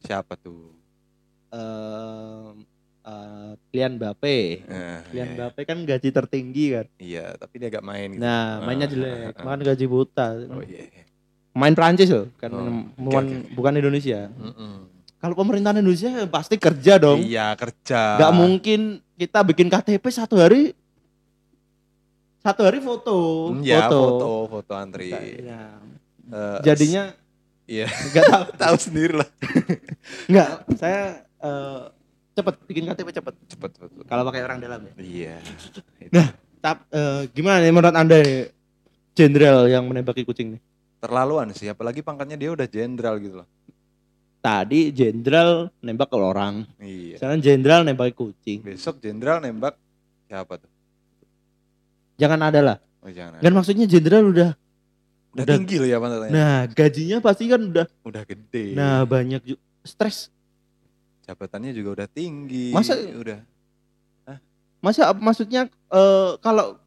[0.01, 0.73] siapa tuh?
[1.51, 2.49] eh
[3.03, 7.83] eh, Kylian Mbappe Nah, Kylian iya, Mbappe kan gaji tertinggi kan iya, tapi dia gak
[7.83, 8.23] main gitu.
[8.23, 9.45] nah mainnya Ah, jelek ah, ah.
[9.45, 10.87] makan gaji buta Oh iya.
[10.87, 11.05] iya.
[11.53, 12.63] main Prancis loh kan Oh,
[12.97, 13.53] bukan oke, oke.
[13.53, 14.75] bukan Indonesia Mm-mm.
[15.19, 18.15] kalau pemerintahan Indonesia pasti kerja dong Iya kerja.
[18.17, 18.81] nggak mungkin
[19.17, 20.71] kita bikin KTP satu hari
[22.41, 23.17] satu hari foto
[23.51, 25.13] Hmm, Ya foto, foto antri.
[25.13, 25.77] Ya.
[26.27, 27.13] Eh, jadinya
[27.65, 27.87] Iya.
[27.87, 29.29] nggak tahu tahu sendiri lah.
[30.27, 31.83] nggak saya eh,
[32.33, 33.91] cepet bikin KTP cepet Cepet cepet.
[34.05, 35.37] kalau pakai orang dalam ya Iya.
[36.11, 36.29] Nah.
[36.61, 38.53] Tap, eh, gimana nih menurut anda nih
[39.13, 40.63] jenderal yang menembaki kucing nih
[40.99, 43.49] Terlaluan sih, apalagi pangkatnya dia udah jenderal gitu loh.
[44.39, 47.17] tadi jenderal nembak ke orang Iya.
[47.17, 49.77] sekarang jenderal nembaki kucing Besok jenderal nembak
[50.25, 50.69] siapa tuh?
[52.21, 53.41] Jangan ada lah Oh jangan.
[53.41, 54.51] kan maksudnya jenderal udah
[55.33, 56.29] udah, udah- tinggi loh ya pantatnya.
[56.31, 58.77] nah gajinya pasti kan udah udah gede.
[58.77, 60.29] nah banyak ju- stres
[61.25, 62.75] jabatannya juga udah tinggi.
[62.75, 63.41] Masa- udah
[64.81, 66.81] masa maksudnya eh, kalau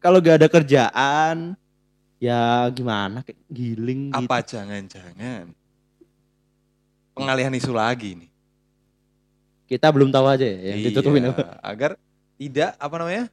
[0.00, 1.36] kalau gak ada kerjaan
[2.16, 4.16] ya gimana kayak giling gitu.
[4.18, 5.52] apa jangan-jangan
[7.12, 8.30] pengalihan isu lagi nih
[9.68, 11.90] kita belum tahu aja ya yang ditutupin Iya, apa agar
[12.34, 13.24] tidak apa namanya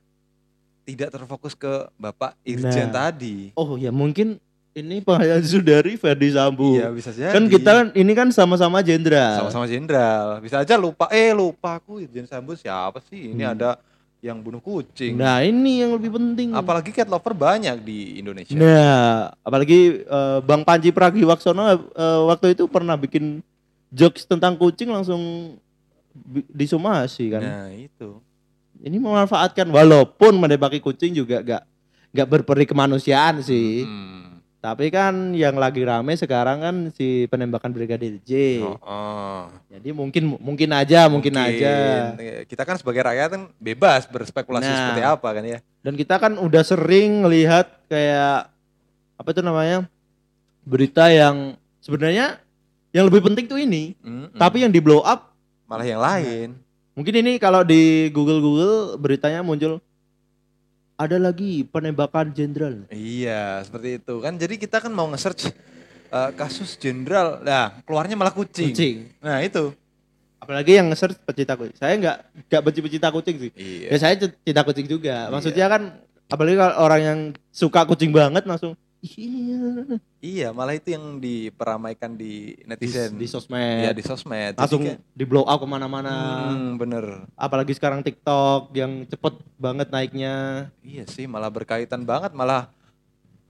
[0.82, 3.10] tidak terfokus ke bapak Irjen Nah.
[3.10, 3.54] tadi.
[3.54, 4.42] Oh ya mungkin
[4.72, 5.04] ini
[5.38, 7.30] isu dari Ferdi Sambo iya bisa jadi.
[7.30, 9.38] Kan kita kan ini kan sama-sama jenderal.
[9.38, 10.40] Sama-sama jenderal.
[10.40, 11.08] Bisa aja lupa.
[11.10, 13.32] Eh lupa aku Irjen Sambo siapa sih?
[13.32, 13.54] Ini Hmm.
[13.54, 13.72] ada
[14.22, 15.18] yang bunuh kucing.
[15.18, 16.54] Nah ini yang lebih penting.
[16.54, 18.54] Apalagi cat lover banyak di Indonesia.
[18.54, 21.78] Nah apalagi eh, Bang Panji Pragiwaksono eh,
[22.26, 23.42] waktu itu pernah bikin
[23.90, 25.58] jokes tentang kucing langsung
[26.50, 27.42] disomasi kan?
[27.42, 28.20] Nah itu
[28.82, 31.64] ini memanfaatkan walaupun menembaki kucing juga gak
[32.12, 34.42] gak berperi kemanusiaan sih Hmm.
[34.58, 39.44] tapi kan yang lagi rame sekarang kan si penembakan brigadir J Oh, oh.
[39.68, 41.74] jadi mungkin mungkin aja mungkin, aja
[42.14, 44.78] Eh, Kita kan sebagai rakyat kan bebas berspekulasi Nah.
[44.78, 45.60] seperti apa kan ya.
[45.80, 48.50] dan kita kan udah sering melihat kayak
[49.16, 49.78] apa itu namanya
[50.62, 52.38] berita yang sebenarnya
[52.92, 54.36] yang lebih penting tuh ini Mm-mm.
[54.36, 55.34] tapi yang di blow up
[55.66, 56.50] malah yang lain.
[56.98, 59.80] Mungkin ini kalau di Google Google beritanya muncul
[61.02, 62.86] ada lagi penembakan jenderal.
[62.94, 64.38] Iya, seperti itu kan.
[64.38, 65.50] Jadi kita kan mau nge-search
[66.14, 67.42] eh, kasus jenderal.
[67.42, 68.70] Nah, keluarnya malah kucing.
[68.70, 69.10] Kucing.
[69.18, 69.74] Nah, itu.
[70.38, 71.78] Apalagi yang nge-search pecinta kucing.
[71.78, 72.18] Saya nggak
[72.50, 73.52] nggak benci pecinta kucing sih.
[73.58, 73.88] Iya.
[73.90, 75.30] Ya saya cinta kucing juga.
[75.34, 75.82] Maksudnya kan
[76.30, 82.54] apalagi kalau orang yang suka kucing banget langsung iya Iya, malah itu yang diperamaikan di
[82.54, 83.18] di, netizen.
[83.18, 83.82] di sosmed.
[83.82, 84.54] Iya, di sosmed.
[84.54, 86.14] Langsung kayak- di blow up ke mana-mana.
[86.54, 87.26] Hmm, bener.
[87.34, 90.34] Apalagi sekarang TikTok yang cepet banget naiknya.
[90.86, 92.70] Iya sih, malah berkaitan banget, malah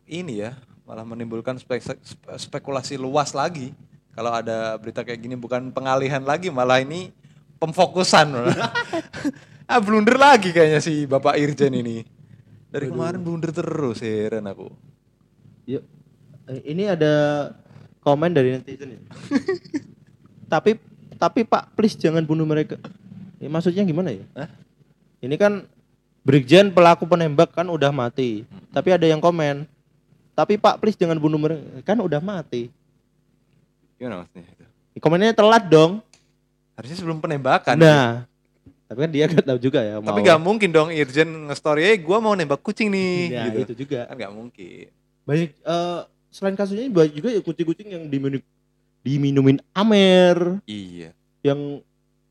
[0.08, 0.56] ini ya,
[0.88, 3.76] malah menimbulkan spek- spe- spekulasi luas lagi.
[4.12, 7.12] Kalau ada berita kayak gini bukan pengalihan lagi, malah ini
[7.60, 8.32] pemfokusan.
[9.72, 12.04] ah blunder lagi kayaknya si Bapak Irjen ini.
[12.72, 14.72] Dari kemarin blunder terus, heran aku.
[15.72, 15.84] Yuk.
[16.52, 17.14] Eh, Ini ada
[18.04, 19.00] komen dari netizen ya.
[20.54, 20.76] tapi
[21.16, 22.76] tapi Pak please jangan bunuh mereka.
[23.38, 24.26] Ya, maksudnya gimana ya?
[24.36, 24.50] Hah?
[25.22, 25.64] Ini kan
[26.22, 28.46] Brigjen pelaku penembak kan udah mati.
[28.70, 29.66] Tapi ada yang komen.
[30.38, 31.62] Tapi Pak please jangan bunuh mereka.
[31.82, 32.70] Kan udah mati.
[33.98, 34.66] Gimana maksudnya itu?
[35.02, 36.02] Komennya telat dong.
[36.78, 37.78] Harusnya sebelum penembakan.
[37.78, 38.26] Nah.
[38.86, 40.04] Tapi kan dia gak tahu juga ya.
[40.04, 43.16] Tapi mau- nggak mungkin dong Irjen nge-story, eh gua mau nembak kucing nih.
[43.32, 43.58] Ya, gitu.
[43.64, 44.04] itu juga.
[44.04, 44.92] Kan nggak mungkin.
[45.26, 48.42] Banyak eh, selain kasusnya banyak juga ya kucing-kucing yang diminum,
[49.06, 50.62] diminumin amer.
[50.66, 51.14] Iya.
[51.42, 51.82] yang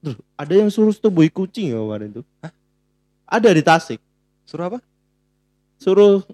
[0.00, 2.24] Duh, ada yang suruh setubui kucing ya kemarin tuh.
[3.28, 4.00] Ada di Tasik,
[4.48, 4.78] Suruh apa?
[5.76, 6.24] suruh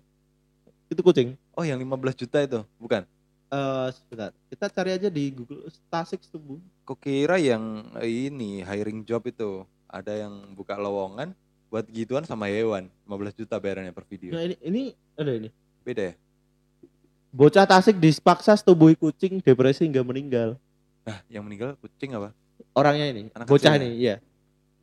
[0.87, 1.35] itu kucing.
[1.55, 3.03] Oh yang 15 juta itu, bukan?
[3.51, 6.63] Eh sebentar, kita cari aja di Google Tasik setubu.
[6.87, 11.35] Kok kira yang ini hiring job itu ada yang buka lowongan
[11.71, 14.31] buat gituan sama hewan 15 juta bayarannya per video.
[14.31, 14.83] Nah ini ini
[15.19, 15.49] ada ini.
[15.83, 16.15] Beda ya?
[17.37, 20.57] Bocah Tasik dipaksa setubui kucing depresi hingga meninggal.
[21.05, 22.33] Nah, yang meninggal kucing apa?
[22.73, 23.81] Orangnya ini, Anak bocah ya?
[23.85, 24.17] ini, iya.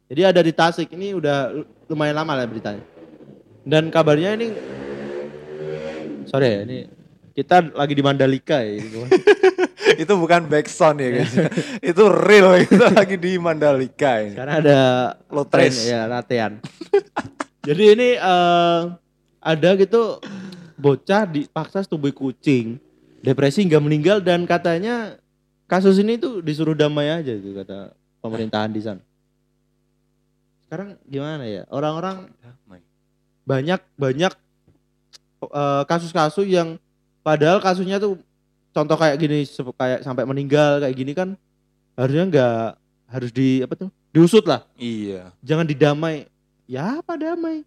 [0.06, 1.50] Jadi ada di Tasik ini udah
[1.90, 2.86] lumayan lama lah beritanya.
[3.66, 4.54] Dan kabarnya ini
[6.30, 6.78] sorry ya ini
[7.34, 8.78] kita lagi di Mandalika ya.
[8.78, 9.02] ini.
[10.06, 11.34] itu bukan backsound ya guys.
[11.90, 14.38] itu real itu lagi di Mandalika ini.
[14.38, 14.80] Karena ada
[15.50, 15.90] trace.
[15.90, 16.62] ya latihan.
[17.66, 18.82] Jadi ini eh,
[19.42, 20.22] ada gitu
[20.84, 22.76] bocah dipaksa setubui kucing,
[23.24, 25.16] depresi hingga meninggal dan katanya
[25.64, 29.02] kasus ini tuh disuruh damai aja tuh kata pemerintahan di sana.
[30.68, 31.64] Sekarang gimana ya?
[31.72, 32.28] Orang-orang
[33.44, 34.34] banyak banyak
[35.48, 36.76] eh, kasus-kasus yang
[37.24, 38.20] padahal kasusnya tuh
[38.76, 39.44] contoh kayak gini
[39.80, 41.36] kayak sampai meninggal kayak gini kan
[41.94, 42.60] harusnya nggak
[43.12, 45.30] harus di apa tuh diusut lah Iya.
[45.46, 46.26] jangan didamai
[46.66, 47.62] ya apa damai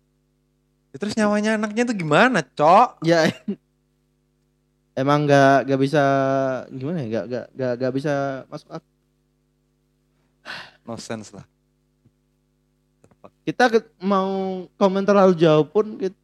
[0.96, 3.04] Ya, terus nyawanya anaknya tuh gimana, Cok?
[3.04, 3.28] ya
[4.96, 6.02] emang nggak nggak bisa
[6.72, 8.12] gimana ya nggak nggak nggak nggak bisa
[8.48, 8.92] masuk akal.
[10.82, 11.44] No sense lah.
[13.42, 14.26] kita ke- mau
[14.74, 16.16] komen terlalu jauh pun kit-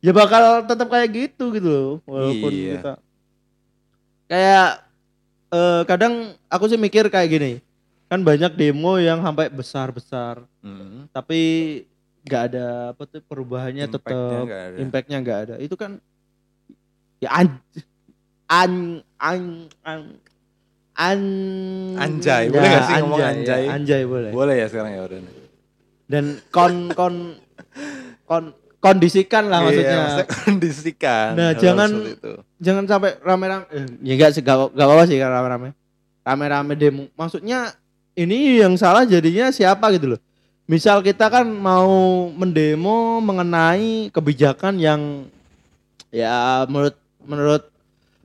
[0.00, 2.72] ya bakal tetap kayak gitu gitu loh walaupun Iya.
[2.74, 2.92] kita
[4.26, 4.68] kayak
[5.48, 6.14] eh, kadang
[6.46, 7.52] aku sih mikir kayak gini
[8.04, 11.08] kan banyak demo yang sampai besar besar Hmm.
[11.08, 11.40] tapi
[12.30, 15.98] nggak ada apa tuh perubahannya Impact-nya tetap impactnya nggak ada itu kan
[17.18, 17.48] ya an
[18.46, 18.72] an
[19.18, 19.42] an
[19.82, 20.00] an
[20.96, 21.20] an
[21.96, 23.62] Anjay, boleh nggak sih ngomong ya, anjay?
[23.66, 25.18] anjay boleh Boleh ya sekarang ya udah.
[26.06, 27.14] dan kon kon
[28.24, 28.44] kon
[28.78, 31.28] kondisikan lah Iya, maksudnya maksudnya kondisikan.
[31.34, 32.32] Nah, jangan- itu.
[32.58, 35.68] jangan sampai rame-rame eh, ya enggak sih enggak apa-apa sih rame-rame
[36.20, 37.76] rame-rame demo maksudnya
[38.12, 40.20] ini yang salah jadinya siapa gitu loh
[40.70, 41.90] misal kita kan mau
[42.30, 45.26] mendemo mengenai kebijakan yang
[46.08, 47.62] ya menurut menurut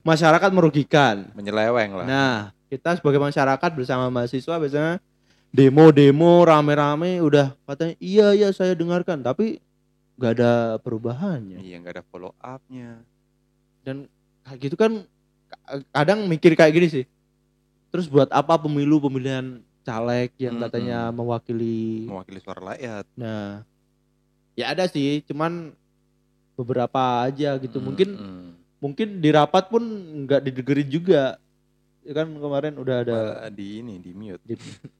[0.00, 2.06] masyarakat merugikan menyeleweng lah.
[2.06, 5.02] nah kita sebagai masyarakat bersama mahasiswa biasanya
[5.50, 9.58] demo-demo rame-rame udah katanya iya iya saya dengarkan tapi
[10.16, 13.02] nggak ada perubahannya Iya nggak ada follow up-nya.
[13.82, 14.06] dan
[14.42, 15.02] kayak gitu kan
[15.46, 17.04] ka- kadang mikir kayak gini sih
[17.90, 20.64] terus buat apa pemilu pemilihan caleg yang Mm-mm.
[20.66, 23.06] katanya mewakili Mewakili suara rakyat.
[23.14, 23.62] nah
[24.52, 25.70] ya ada sih cuman
[26.52, 28.46] beberapa aja gitu mungkin Mm-mm.
[28.76, 29.82] mungkin di rapat pun
[30.24, 31.38] nggak didengerin juga
[32.02, 34.42] ya kan kemarin udah ada Malah di ini di mute.
[34.42, 34.58] di-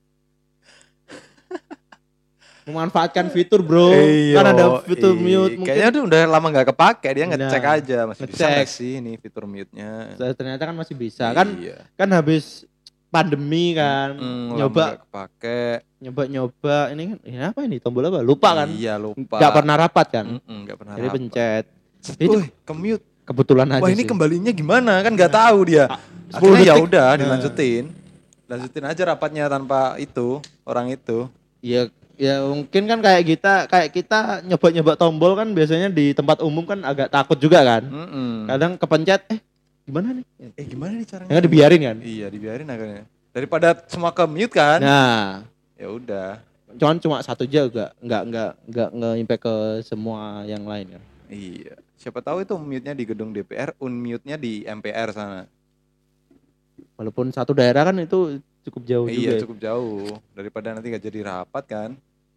[2.67, 5.23] memanfaatkan fitur bro Iya, kan ada fitur iya.
[5.23, 8.51] mute mungkin Kayaknya udah, udah lama nggak kepake dia ngecek Nah, aja masih bisa ngecek.
[8.53, 9.91] nggak sih ini fitur mute-nya.
[10.35, 11.79] ternyata kan masih bisa kan Iya.
[11.95, 12.67] kan habis
[13.09, 15.63] pandemi kan Mm, lama nyoba kepake.
[15.99, 19.37] nyoba-nyoba ini kan ini apa ini tombol apa lupa kan Iya lupa.
[19.37, 20.95] nggak pernah rapat kan Mm-mm, nggak pernah.
[20.95, 21.17] jadi rapat.
[21.17, 21.65] pencet
[22.17, 23.05] Itu- "Woi, ke mute.
[23.25, 24.07] kebetulan aja Wah ini sih.
[24.07, 25.85] kembalinya gimana kan nggak tahu dia.
[25.89, 25.99] Ah,
[26.33, 27.19] 10 Akhirnya ya udah Nah.
[27.19, 27.85] dilanjutin.
[28.47, 31.27] Lanjutin aja rapatnya tanpa itu orang itu.
[31.59, 36.63] Iya ya mungkin kan kayak kita kayak kita nyoba-nyoba tombol kan biasanya di tempat umum
[36.63, 37.83] kan agak takut juga kan.
[37.83, 38.47] Mm-mm.
[38.47, 39.41] Kadang kepencet eh
[39.87, 40.25] gimana nih?
[40.53, 41.31] Eh gimana nih caranya?
[41.31, 41.97] Ya kan dibiarin kan.
[41.99, 43.05] Iya dibiarin akhirnya.
[43.31, 44.79] Daripada semua ke mute kan?
[44.79, 45.47] Nah,
[45.77, 46.31] Ya udah.
[46.75, 51.03] cuman cuma satu juga nggak nggak nggak nge-impact ke semua yang lain kan.
[51.29, 51.75] Iya.
[51.97, 55.49] Siapa tahu itu mute-nya di gedung DPR, unmute-nya di MPR sana.
[56.95, 59.17] Walaupun satu daerah kan itu cukup jauh juga.
[59.17, 59.41] iya, ya.
[59.41, 60.17] cukup jauh.
[60.33, 61.91] Daripada nanti gak jadi rapat kan?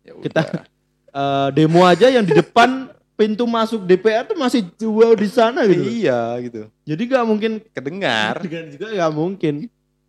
[0.03, 0.25] Ya udah.
[0.25, 0.45] Kita-
[1.09, 2.85] Eh, demo aja yang di depan
[3.19, 5.84] pintu masuk DPR tuh masih jauh di sana gitu.
[5.84, 6.71] iya gitu.
[6.88, 8.39] Jadi nggak mungkin Kedengar.
[8.39, 9.55] dengan juga nggak mungkin.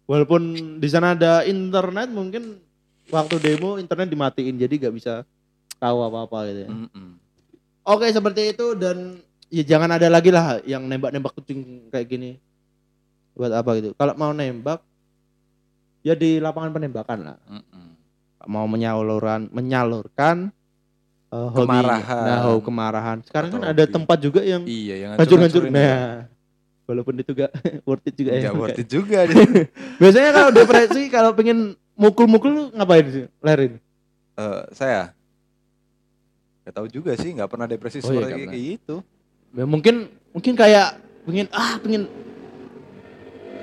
[0.07, 0.43] Walaupun
[0.79, 2.63] di sana ada internet mungkin
[3.11, 5.27] waktu demo internet dimatiin jadi nggak bisa
[5.83, 6.71] tahu apa-apa gitu ya.
[6.71, 7.19] Mm-mm.
[7.83, 9.19] Oke seperti itu dan
[9.51, 12.39] ya jangan ada lagi lah yang nembak-nembak kucing kayak gini.
[13.35, 13.91] Buat apa gitu?
[13.99, 14.87] Kalau mau nembak
[16.07, 17.39] ya di lapangan penembakan lah.
[17.51, 17.87] Mm-mm.
[18.47, 20.55] Mau menyalurkan menyalurkan
[21.31, 21.63] hobi.
[21.63, 22.25] Kemarahan.
[22.27, 23.17] Nah, hobi kemarahan.
[23.23, 23.95] Sekarang kan ada hobi.
[23.95, 25.63] tempat juga yang Iya, yang hancur-hancur.
[25.63, 25.71] ya.
[25.71, 26.09] Nah,
[26.85, 27.51] walaupun itu gak
[27.89, 28.41] worth it juga ya.
[28.51, 29.19] Nggak worth it juga.
[30.03, 31.59] Biasanya kalau depresi kalau pengen
[31.95, 33.25] mukul-mukul ngapain sih?
[33.41, 33.79] Lerin.
[34.35, 35.15] Eh, saya
[36.61, 38.97] Gak tahu juga sih, nggak pernah depresi Oh iya, seperti nggak kayak gitu.
[39.57, 39.95] Ya, mungkin
[40.31, 40.89] mungkin kayak
[41.27, 42.07] pengen ah pengen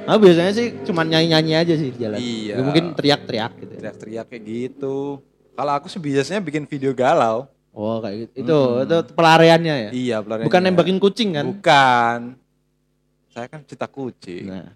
[0.07, 2.15] Ah biasanya sih cuma nyanyi-nyanyi aja sih di jalan.
[2.15, 2.55] Iya.
[2.55, 3.73] Ya, mungkin teriak-teriak gitu.
[3.75, 5.19] Teriak-teriak kayak gitu.
[5.51, 7.51] Kalau aku sih biasanya bikin video galau.
[7.77, 8.33] Oh kayak gitu.
[8.41, 8.85] Itu Mm-mm.
[8.89, 9.89] itu pelariannya ya.
[9.93, 10.49] Iya, pelariannya.
[10.49, 11.45] Bukan nembakin kucing kan?
[11.45, 12.19] Bukan.
[13.29, 14.49] Saya kan cinta kucing.
[14.49, 14.73] Nah.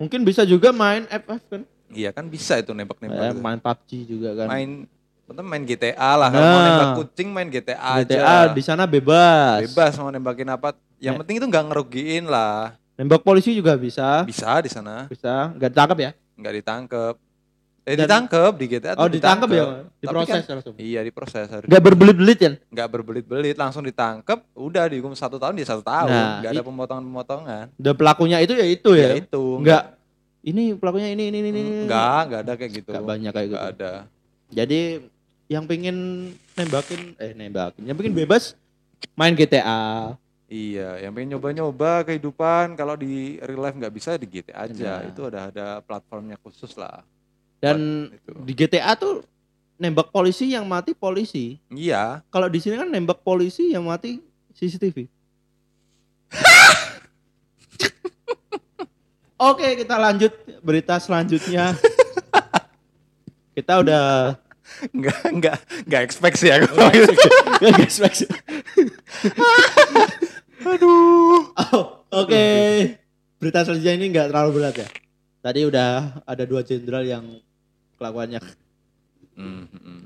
[0.00, 1.62] Mungkin bisa juga main FF kan?
[1.92, 3.20] Iya kan bisa itu nembak-nembak.
[3.20, 4.48] Eh, main PUBG juga kan.
[4.48, 4.88] main
[5.28, 6.26] Tentu main GTA lah.
[6.26, 6.66] Kalau mau Nah.
[6.66, 8.50] nembak kucing main GTA, GTA aja.
[8.50, 9.62] di sana bebas.
[9.62, 10.74] Bebas mau nembakin apa.
[10.98, 11.18] Yang Eh.
[11.22, 12.74] penting itu nggak ngerugiin lah.
[12.98, 14.26] Nembak polisi juga bisa.
[14.26, 15.06] Bisa di sana.
[15.06, 15.54] Bisa.
[15.54, 16.10] Nggak ditangkap ya?
[16.34, 17.14] Nggak ditangkep.
[17.88, 19.64] Eh Dan- ditangkep di GTA Oh ditangkap ya?
[19.64, 20.00] ditangkep.
[20.00, 20.74] Diproses Tapi langsung.
[20.76, 21.66] Iya diproses harus.
[21.66, 22.50] Nggak berbelit-belit ya?
[22.68, 24.38] Nggak berbelit-belit langsung ditangkep.
[24.52, 26.12] Udah dihukum satu tahun dia satu tahun.
[26.12, 27.64] Nah, nggak ada pemotongan-pemotongan.
[27.80, 29.16] Dan pelakunya itu ya itu ya?
[29.16, 29.44] Ya itu.
[29.64, 29.84] Nggak.
[30.40, 31.48] Ini pelakunya ini ini ini.
[31.52, 31.60] ini.
[31.88, 32.90] Enggak, nggak ada kayak gitu.
[32.92, 33.56] Nggak banyak kayak gitu.
[33.56, 33.92] Nggak ada.
[34.50, 34.80] Jadi
[35.50, 35.96] yang pengen
[36.54, 38.54] nembakin eh nembakin, yang pengen bebas
[39.18, 40.14] main GTA.
[40.50, 45.02] Iya, yang pengen nyoba-nyoba kehidupan kalau di real life nggak bisa di GTA aja.
[45.02, 45.06] Nah.
[45.06, 47.02] Itu ada ada platformnya khusus lah.
[47.60, 49.20] Dan di GTA tuh
[49.80, 51.56] nembak polisi yang mati polisi.
[51.72, 54.20] Iya, Kalau di sini kan nembak polisi yang mati
[54.56, 55.08] CCTV.
[59.40, 61.72] Oke, kita lanjut berita selanjutnya.
[63.56, 64.36] kita udah
[64.92, 65.56] nggak nggak
[65.88, 66.76] nggak expect sih aku.
[66.76, 68.28] Nggak expect.
[70.68, 71.56] Aduh.
[71.56, 72.44] Oh, Oke,
[73.40, 74.88] berita selanjutnya ini nggak terlalu berat ya.
[75.40, 77.24] Tadi udah ada dua jenderal yang
[78.00, 78.40] kelakuannya
[79.30, 80.02] Hmm, hmm.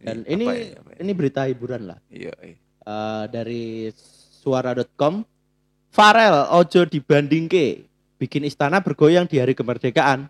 [0.00, 0.96] dan Apa ini ya, apa ya?
[0.98, 1.96] ini berita hiburan lah.
[2.08, 2.56] Iya, iya.
[2.80, 3.88] Eh, dari
[4.36, 5.24] suara.com
[5.88, 7.84] Farel ojo dibandingke
[8.16, 10.28] bikin istana bergoyang di hari kemerdekaan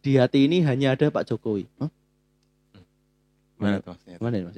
[0.00, 1.88] di hati ini hanya ada Pak Jokowi Hah?
[3.56, 4.16] Gimana tuh maksudnya?
[4.16, 4.56] Gimana ya mas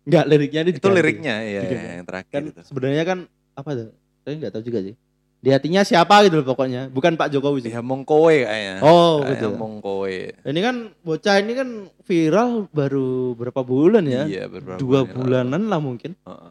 [0.00, 0.96] Enggak liriknya ini Itu diganti.
[0.96, 1.76] liriknya iya, Diganti.
[1.78, 2.60] iya, yang terakhir kan itu.
[2.64, 3.18] sebenarnya kan
[3.52, 3.88] apa tuh
[4.20, 4.94] saya nggak tahu juga sih
[5.40, 8.80] di hatinya siapa gitu loh pokoknya bukan Pak Jokowi sih Ya Mongkowe kayaknya.
[8.80, 10.36] oh gitu Mongkowe.
[10.38, 11.68] ini kan bocah ini kan
[12.02, 15.16] viral baru berapa bulan ya Iya, beberapa dua bulan lalu.
[15.16, 16.50] bulanan lah mungkin Heeh.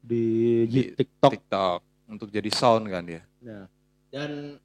[0.00, 0.24] di,
[0.66, 3.20] Di TikTok TikTok untuk jadi sound kan dia.
[3.38, 3.68] Nah,
[4.08, 4.56] dan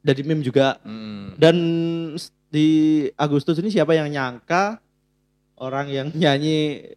[0.00, 1.32] dari meme juga Hmm.
[1.34, 1.56] dan
[2.46, 2.68] di
[3.14, 4.80] Agustus ini siapa yang nyangka
[5.56, 6.88] orang yang nyanyi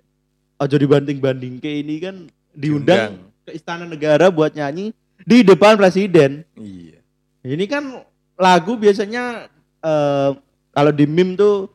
[0.56, 2.16] ojo dibanding banding ke ini kan
[2.52, 4.92] diundang ke istana negara buat nyanyi
[5.24, 7.00] di depan presiden Iya.
[7.44, 8.04] ini kan
[8.36, 9.50] lagu biasanya
[9.82, 10.30] eh,
[10.70, 11.72] kalau di meme tuh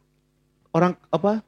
[0.70, 1.42] orang apa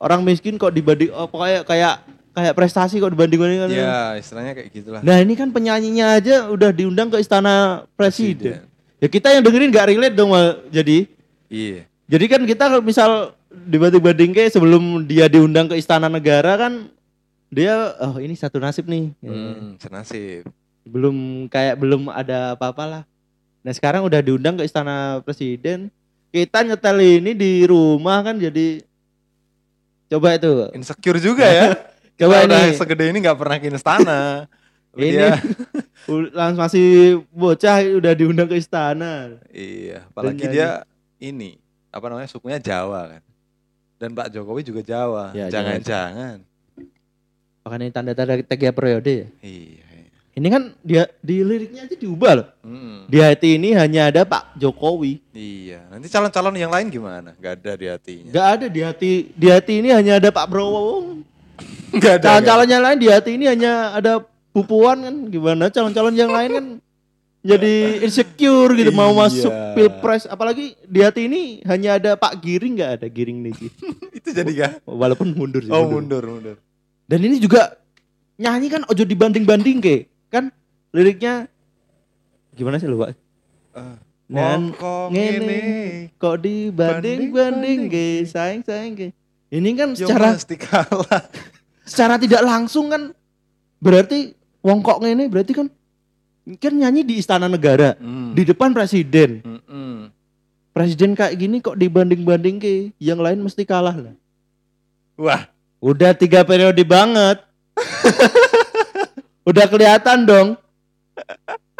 [0.00, 1.94] orang miskin kok dibanding oh, kayak kayak
[2.30, 5.00] kayak prestasi kok dibanding bandingkan Ya, istilahnya kayak gitulah.
[5.02, 9.88] nah ini kan penyanyinya aja udah diundang ke istana presiden Ya kita yang dengerin nggak
[9.96, 10.28] relate dong
[10.68, 11.08] jadi.
[11.48, 11.88] Iya.
[12.04, 16.92] Jadi kan kita kalau misal dibanding-banding kayak sebelum dia diundang ke istana negara kan
[17.48, 19.08] dia oh ini satu nasib nih.
[19.24, 20.44] Hmm, senasib.
[20.90, 21.16] Belum
[21.46, 23.02] kayak belum ada apa-apa lah.
[23.62, 25.86] Nah sekarang udah diundang ke istana presiden.
[26.30, 28.82] Kita nyetel ini di rumah kan jadi
[30.06, 30.70] coba itu.
[30.74, 31.68] Insecure juga ya.
[32.20, 32.76] Coba Kita udah ini.
[32.76, 34.20] segede ini nggak pernah ke istana.
[34.92, 35.40] Ini dia-
[36.36, 36.88] langsung masih
[37.30, 39.38] bocah udah diundang ke istana.
[39.48, 40.82] iya, apalagi dia
[41.16, 41.56] ini
[41.88, 43.22] apa namanya sukunya Jawa kan.
[43.96, 45.30] Dan Pak Jokowi juga Jawa.
[45.30, 46.42] Ya, Jangan-jangan.
[47.62, 49.26] Makanya ini tanda-tanda tiga periode ya.
[49.40, 49.84] Iya.
[50.40, 52.48] Ini kan dia di liriknya aja diubah loh.
[52.64, 53.04] Mm-mm.
[53.06, 55.20] Di hati ini hanya ada Pak Jokowi.
[55.30, 55.84] Iya.
[55.92, 57.36] Nanti calon-calon yang lain gimana?
[57.36, 58.30] Gak ada di hatinya.
[58.32, 61.20] Gak ada di hati di hati ini hanya ada Pak Prabowo.
[62.00, 62.40] Gak ada.
[62.40, 66.66] Calon-calon yang lain di hati ini hanya ada Pupuan kan gimana calon-calon yang lain kan
[67.40, 69.18] jadi insecure gitu mau Iya.
[69.22, 73.54] masuk pilpres apalagi di hati ini hanya ada Pak Giring nggak ada Giring nih
[74.18, 74.72] Itu jadi gak?
[74.82, 76.58] walaupun mundur sih Oh mundur, mundur.
[77.06, 77.78] dan ini juga
[78.36, 80.54] nyanyi kan ojo dibanding-banding ke kan
[80.90, 81.50] liriknya
[82.52, 83.14] gimana sih lu Pak
[83.70, 84.74] Eh, Dan
[85.10, 85.36] ngene.
[85.36, 85.60] ini
[86.14, 89.06] kok dibanding-banding ke sayang sayang ke
[89.48, 91.22] ini kan secara kalah.
[91.84, 93.10] secara tidak langsung kan
[93.76, 95.66] berarti wong kok ngene berarti kan
[96.56, 98.30] kan nyanyi di istana negara Hmm.
[98.32, 100.10] di depan presiden Mm-mm.
[100.70, 104.14] presiden kayak gini kok dibanding-banding ke yang lain mesti kalah lah
[105.14, 105.46] Wah,
[105.78, 107.38] udah tiga periode banget
[109.50, 110.48] udah kelihatan dong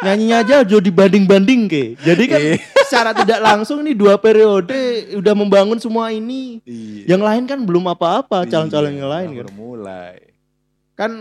[0.01, 2.55] nyanyinya aja udah dibanding-banding ke jadi kan Iya.
[2.89, 4.75] secara tidak langsung nih dua periode
[5.13, 7.13] udah membangun semua ini iya.
[7.15, 10.15] yang lain kan belum apa-apa calon-calon Iya, yang lain kan mulai.
[10.97, 11.11] kan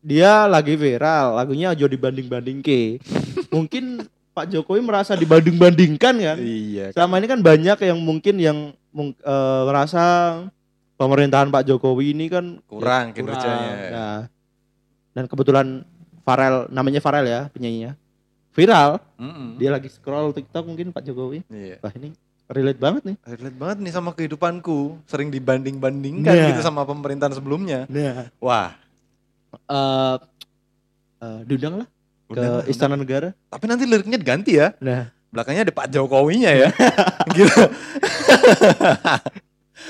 [0.00, 2.96] dia lagi viral lagunya aja dibanding-banding ke
[3.48, 6.96] mungkin Pak Jokowi merasa dibanding-bandingkan kan Iya.
[6.96, 8.58] selama ini kan banyak yang mungkin yang
[8.96, 10.04] eh, ngerasa
[10.96, 13.74] pemerintahan Pak Jokowi ini kan Kurang ya, kinerjanya.
[13.92, 14.18] Nah,
[15.18, 15.66] dan kebetulan
[16.22, 17.98] Farel namanya Farel ya penyanyinya
[18.50, 19.56] viral Mm-mm.
[19.56, 21.78] dia lagi scroll TikTok mungkin Pak Jokowi Iya.
[21.78, 22.14] wah ini
[22.48, 24.96] relate banget nih Relate banget nih sama kehidupanku.
[25.04, 26.48] Sering dibanding-bandingkan Nah.
[26.48, 27.84] gitu sama pemerintahan sebelumnya.
[27.86, 28.72] nah Wah,
[29.66, 30.16] eh
[31.18, 31.86] eh, diundang lah
[32.24, 32.64] ke udah, udah.
[32.66, 34.72] Istana Negara Tapi nanti liriknya diganti ya.
[34.78, 36.68] nah Belakangnya ada Pak Jokowinya ya.
[37.36, 37.52] gitu.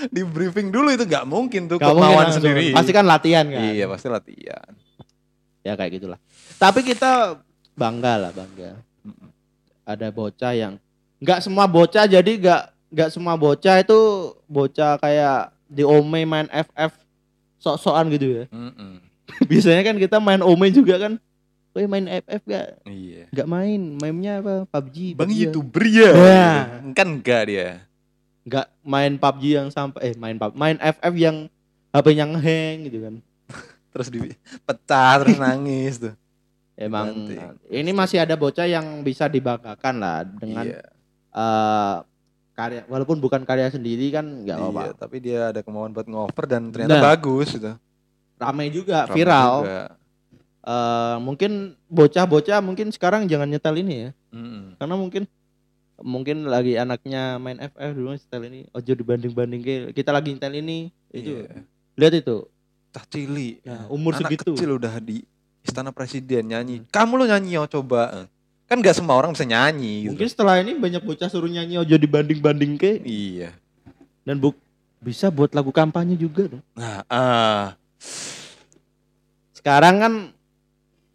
[0.08, 2.42] Di briefing dulu itu nggak mungkin tuh Gak mungkin kemauan langsung.
[2.42, 2.70] sendiri.
[2.70, 3.62] Pasti kan latihan kan.
[3.64, 4.70] Iya, pasti latihan.
[5.68, 6.18] Ya kayak gitulah.
[6.56, 7.36] Tapi kita
[7.76, 8.80] bangga lah bangga.
[9.84, 10.80] Ada bocah yang
[11.20, 13.98] nggak semua bocah jadi nggak nggak semua bocah itu
[14.48, 16.96] bocah kayak di Ome main FF
[17.60, 18.44] sok-sokan gitu ya.
[18.48, 19.04] Mm-mm.
[19.50, 21.20] Biasanya kan kita main Ome juga kan.
[21.76, 22.66] Woi main FF gak?
[22.88, 23.28] Iya.
[23.28, 23.80] Nggak main.
[24.00, 24.64] Mainnya apa?
[24.72, 25.14] PUBG.
[25.14, 25.40] Bang PUBG ya.
[25.44, 26.10] youtuber ya.
[26.16, 26.48] Ya.
[26.96, 27.68] Kan enggak dia.
[28.48, 31.36] Nggak main PUBG yang sampai eh main PUBG, main FF yang
[31.92, 33.14] HP-nya ngeheng gitu kan.
[33.99, 36.14] Terus dipecah terus nangis tuh.
[36.72, 37.59] Emang Banting.
[37.68, 40.80] ini masih ada bocah yang bisa dibanggakan lah dengan iya.
[41.28, 41.96] eh
[42.55, 44.94] karya walaupun bukan karya sendiri kan nggak Iya, apa-apa.
[44.96, 47.05] tapi dia ada kemauan buat ngover dan ternyata Nah.
[47.09, 47.74] bagus gitu.
[48.36, 49.55] Ramai juga Ramai viral.
[49.61, 49.82] juga.
[50.61, 51.53] Eh, mungkin
[51.86, 54.11] bocah-bocah mungkin sekarang jangan nyetel ini ya.
[54.30, 54.76] Mm-mm.
[54.76, 55.22] Karena mungkin
[55.99, 60.78] mungkin lagi anaknya main FF dulu setel ini ojo dibanding-banding kita lagi nyetel ini
[61.11, 61.66] itu Iya.
[61.96, 62.46] lihat itu
[62.89, 63.61] Cah cili.
[63.62, 64.53] Nah, umur Anak segitu.
[64.53, 65.22] kecil udah di
[65.61, 66.76] istana presiden nyanyi.
[66.89, 68.26] Kamu lo nyanyi oh coba.
[68.64, 70.12] Kan nggak semua orang bisa nyanyi gitu.
[70.12, 73.57] mungkin setelah ini banyak bocah suruh nyanyi ojo dibanding-banding ke Iya.
[74.28, 74.53] dan bu
[75.01, 77.72] bisa buat lagu kampanye juga dong Nah, ah.
[79.57, 80.12] sekarang kan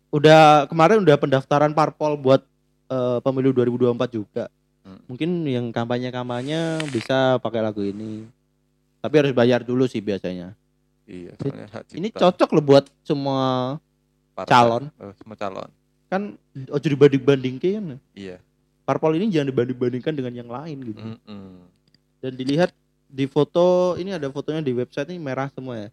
[0.09, 2.41] udah kemarin udah pendaftaran parpol buat
[2.89, 4.49] eh, pemilu 2024 juga.
[4.81, 4.99] Hmm.
[5.05, 8.25] Mungkin yang kampanye-kampanye bisa pakai lagu ini.
[8.97, 10.57] Tapi harus bayar dulu sih biasanya.
[11.03, 13.75] Iya, soalnya hak Ini cocok loh buat semua
[14.33, 14.49] partai.
[14.49, 14.83] calon.
[14.95, 15.69] Oh, semua calon.
[16.07, 16.37] kan
[16.69, 17.99] ojo dibanding-bandingkan kan.
[18.13, 18.37] Iya.
[18.83, 21.01] Parpol ini jangan dibanding-bandingkan dengan yang lain gitu.
[21.01, 21.65] Mm-mm.
[22.19, 22.69] Dan dilihat
[23.05, 25.89] di foto ini ada fotonya di website ini merah semua ya.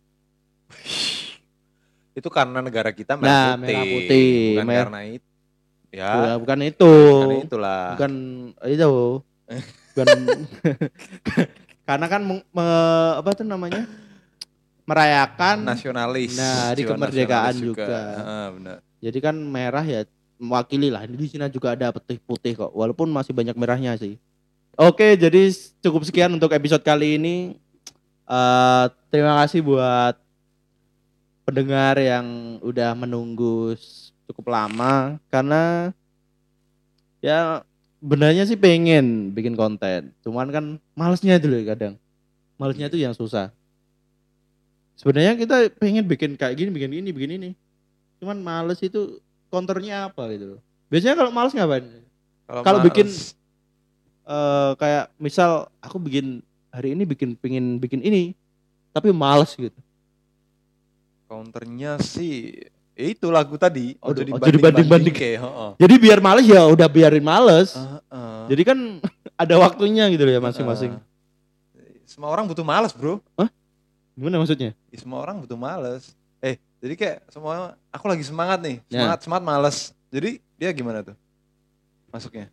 [2.12, 3.64] Itu karena negara kita Nah, merah putih.
[3.64, 4.30] merah putih.
[4.52, 5.28] Bukan Mer- karena itu.
[5.90, 6.92] Ya, Bukan- bukan itu.
[7.18, 7.84] karena itulah.
[7.90, 8.12] bukan
[8.64, 8.88] itu
[9.90, 10.08] bukan
[11.88, 13.82] karena kan meng- me- apa tuh namanya
[14.90, 16.34] merayakan nasionalis.
[16.34, 17.94] Nah, di kemerdekaan nasionalis juga.
[18.18, 18.76] Ah, benar.
[18.98, 20.02] jadi kan merah ya
[20.42, 21.06] mewakili lah.
[21.06, 24.18] Di sini juga ada putih putih kok walaupun masih banyak merahnya sih.
[24.74, 27.36] Oke jadi cukup sekian untuk episode kali ini.
[28.26, 28.84] Eh
[29.14, 30.18] terima kasih buat
[31.46, 33.78] pendengar yang udah menunggu
[34.26, 35.22] cukup lama.
[35.30, 35.94] Karena
[37.22, 37.62] ya
[38.02, 40.10] benarnya sih pengen bikin konten.
[40.26, 40.64] Cuman kan
[40.98, 41.94] malesnya itu loh kadang.
[42.58, 43.54] Malesnya itu yang susah
[45.00, 47.50] sebenarnya kita pengen bikin kayak gini bikin ini bikin ini.
[48.20, 49.16] Cuman males itu
[49.48, 50.60] counternya apa gitu loh.
[50.86, 51.88] Biasanya kalau males ngapain?
[52.46, 53.08] Kalau bikin-
[54.22, 56.38] Eh kayak misal aku bikin
[56.70, 58.30] hari ini bikin pingin bikin ini
[58.92, 59.74] tapi males gitu.
[61.26, 62.54] Counternya sih
[62.92, 63.98] ya itu lagu tadi.
[63.98, 65.10] Ojo- ojo ojo dibanding-banding.
[65.10, 65.70] ke heeh.
[65.78, 67.74] jadi biar males ya udah biarin males.
[67.74, 68.42] Heeh.
[68.50, 68.78] jadi kan
[69.42, 70.94] ada waktunya gitu loh ya masing-masing.
[70.94, 71.98] Heeh.
[72.04, 73.18] semua orang butuh males bro
[74.20, 76.12] gimana maksudnya Ya, semua orang butuh males
[76.44, 79.04] eh Jadi kayak semua aku lagi semangat nih, Ya.
[79.04, 79.76] semangat semangat males.
[80.08, 81.16] Jadi dia gimana tuh?
[82.08, 82.48] Masuknya?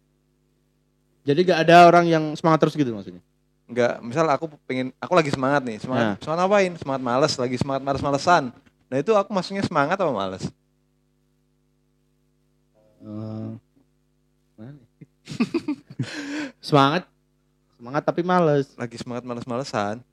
[1.24, 3.24] Jadi gak ada orang yang semangat terus gitu maksudnya.
[3.68, 6.24] Enggak, misal aku pengen aku lagi semangat nih, semangat Ya.
[6.24, 6.72] semangat apain?
[6.76, 8.44] Semangat males, lagi semangat males-malesan.
[8.88, 10.44] Nah, itu aku masuknya semangat apa males?
[13.00, 13.50] Eh,
[14.60, 14.84] mana?
[16.68, 17.04] semangat
[17.80, 18.76] semangat tapi males.
[18.76, 20.04] Lagi semangat males-malesan.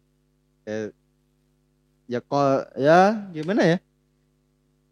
[2.04, 2.44] Ya kok
[2.74, 3.00] ya
[3.30, 3.76] gimana ya?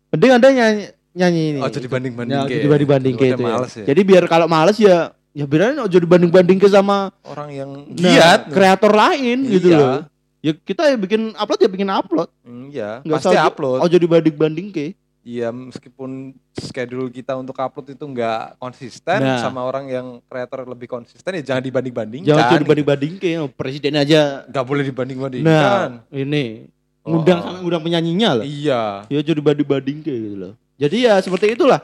[0.08, 1.60] Mending ada nyanyi nyanyi ini.
[1.60, 2.62] Oh, jadi banding-banding Ya, kayak.
[2.64, 3.52] dibanding-banding kayak Udah itu ya.
[3.52, 3.84] males ya.
[3.84, 4.96] Jadi biar kalau males ya
[5.32, 8.40] ya biarin ojo dibanding-banding ke sama Orang yang nah, giat.
[8.48, 9.78] kreator lain gitu Iya.
[9.78, 9.96] loh.
[10.40, 12.28] Ya kita ya bikin upload ya bikin upload.
[12.42, 13.78] Hmm, Iya, Nggak pasti usah- upload.
[13.80, 14.86] Ojo dibanding-banding ke.
[15.22, 19.38] Iya, meskipun schedule kita untuk upload itu nggak konsisten Nah.
[19.38, 22.26] sama orang yang kreator lebih konsisten ya jangan dibanding-bandingkan.
[22.26, 23.30] Jangan ojo dibanding-banding ke.
[23.38, 24.42] Oh, Presiden aja.
[24.44, 25.88] Nggak boleh dibanding-bandingkan.
[26.02, 26.66] Nah, ini
[27.02, 27.44] ngundang Oh.
[27.44, 28.44] sana ngundang penyanyinya loh.
[28.46, 28.82] Iya.
[29.10, 30.52] Ya jadi dibanding-banding kayak gitu loh.
[30.78, 31.80] Jadi ya seperti itulah.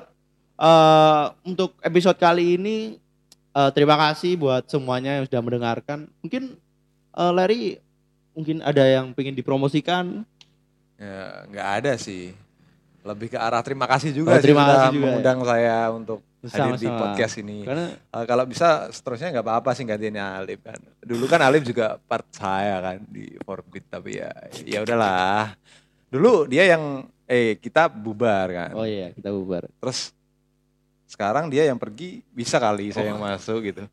[0.59, 2.77] Eh untuk episode kali ini
[3.53, 6.07] eh, terima kasih buat semuanya yang sudah mendengarkan.
[6.23, 6.55] Mungkin
[7.15, 7.63] eh, Larry
[8.35, 10.23] mungkin ada yang pengen dipromosikan.
[10.99, 12.35] Ya, nggak ada sih.
[13.09, 15.03] Lebih ke arah terima kasih juga Oh, sih terima sudah kasih juga ya.
[15.03, 17.01] mengundang saya untuk hadir di Sama-sama.
[17.03, 17.59] podcast ini.
[17.63, 20.79] Karena Eh, kalau bisa seterusnya nggak apa-apa sih gantinya Alif kan.
[21.01, 24.31] Dulu kan Alif juga part saya kan di Forbit tapi ya
[24.63, 25.57] ya udahlah.
[26.07, 26.85] Dulu dia yang
[27.25, 28.71] eh kita bubar kan.
[28.73, 29.67] oh iya kita bubar.
[29.75, 30.13] Terus
[31.05, 33.89] sekarang dia yang pergi bisa kali saya yang masuk gitu.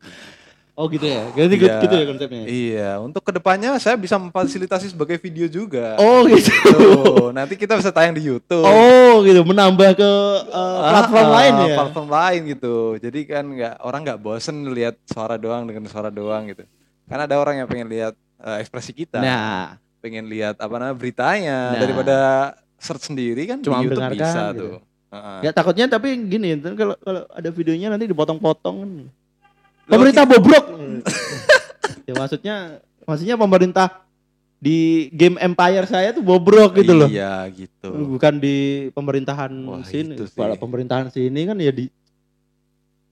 [0.76, 1.24] Oh gitu ya.
[1.32, 1.80] Jadi Iya.
[1.80, 2.42] gitu ya konsepnya.
[2.44, 5.96] Iya, untuk ke depannya saya bisa memfasilitasi sebagai video juga.
[5.96, 6.52] Oh gitu.
[6.68, 8.60] Tuh, nanti kita bisa tayang di YouTube.
[8.60, 10.10] Oh gitu menambah ke
[10.46, 11.76] eh, platform Ah, lain ya.
[11.80, 12.76] Platform lain gitu.
[13.00, 16.68] Jadi kan nggak orang nggak bosen lihat suara doang dengan suara doang gitu.
[17.08, 21.72] Karena ada orang yang pengen lihat eh, ekspresi kita, Nah, pengen lihat apa namanya beritanya
[21.72, 21.80] Nah.
[21.80, 22.16] daripada
[22.76, 24.60] search sendiri kan Cuma di YouTube bisa gitu.
[24.60, 24.76] tuh.
[25.06, 25.38] Heeh.
[25.40, 28.90] ya takutnya tapi gini, kalau kalau ada videonya nanti dipotong-potong kan.
[29.86, 30.64] Pemerintah bobrok.
[32.08, 32.56] ya maksudnya
[33.02, 33.88] maksudnya pemerintah
[34.56, 37.06] di game Empire saya tuh bobrok gitu loh.
[37.06, 37.92] Iya gitu.
[38.16, 40.16] Bukan di pemerintahan Wah, sini.
[40.18, 40.38] itu sih.
[40.38, 41.86] Kalau pemerintahan sini kan ya di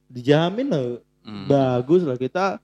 [0.08, 0.90] dijamin loh
[1.24, 1.48] Hmm.
[1.48, 2.60] bagus lah kita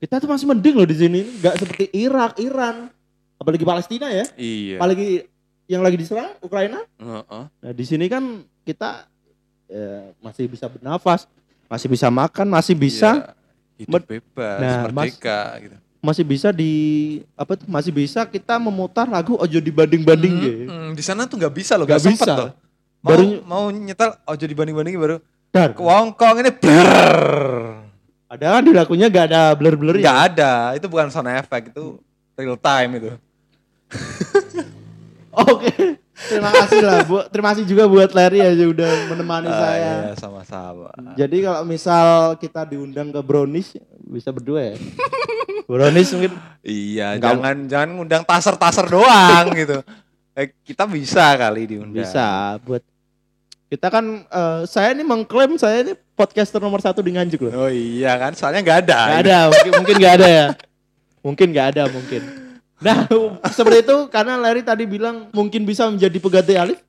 [0.00, 2.88] kita tuh masih mending loh di sini nggak seperti Irak, Iran,
[3.36, 4.80] apalagi Palestina ya, Iya.
[4.80, 5.28] apalagi
[5.68, 6.80] yang lagi diserang Ukraina.
[6.96, 7.44] Heeh.
[7.52, 9.04] Nah di sini kan kita
[9.68, 11.28] ya, masih bisa bernafas,
[11.72, 13.32] masih bisa makan, masih bisa, Iya,
[13.80, 15.76] hidup bebas, Nah, merdeka gitu.
[15.98, 16.72] masih bisa di
[17.32, 17.64] apa tuh?
[17.66, 20.60] Masih bisa kita memutar lagu ojo dibanding-banding Hmm, gitu.
[20.68, 22.32] hmm, di sana tuh nggak bisa loh, Nggak bisa.
[22.36, 22.50] loh.
[23.00, 25.16] Mau, Baru- mau nyetel ojo dibanding-bandingin baru
[25.48, 27.16] Dar, ke Wongkong ini blur.
[28.26, 30.24] ada kan di lagunya gak ada blur-blur ya?
[30.24, 32.00] ada, itu bukan sound effect, itu
[32.32, 33.10] real time itu.
[35.32, 37.22] Oke, terima kasih lah, bu.
[37.26, 39.92] Terima kasih juga buat Larry aja udah menemani Ah, saya.
[40.00, 40.88] iya, sama-sama.
[41.12, 42.06] Jadi kalau misal
[42.36, 44.76] kita diundang ke Brownies bisa berdua ya.
[45.70, 49.78] Brownies mungkin Iya, Nggak- jangan jangan ngundang taser-taser doang gitu.
[50.32, 51.98] Eh, kita bisa kali diundang.
[51.98, 52.80] bisa buat
[53.66, 57.52] kita kan eh, saya ini mengklaim saya ini podcaster nomor satu di Nganjuk loh.
[57.58, 59.00] Oh iya kan, soalnya nggak ada.
[59.08, 60.46] Gak ada, mungkin mungkin nggak ada ya.
[61.20, 62.22] Mungkin nggak ada mungkin.
[62.82, 63.06] Nah
[63.56, 66.80] seperti itu karena Larry tadi bilang mungkin bisa menjadi pengganti Alif.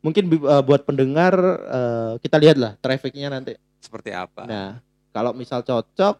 [0.00, 1.34] Mungkin eh, buat pendengar
[1.70, 3.54] eh, kita lihat lah trafficnya nanti.
[3.80, 4.44] Seperti apa?
[4.44, 6.14] Nah kalau misal cocok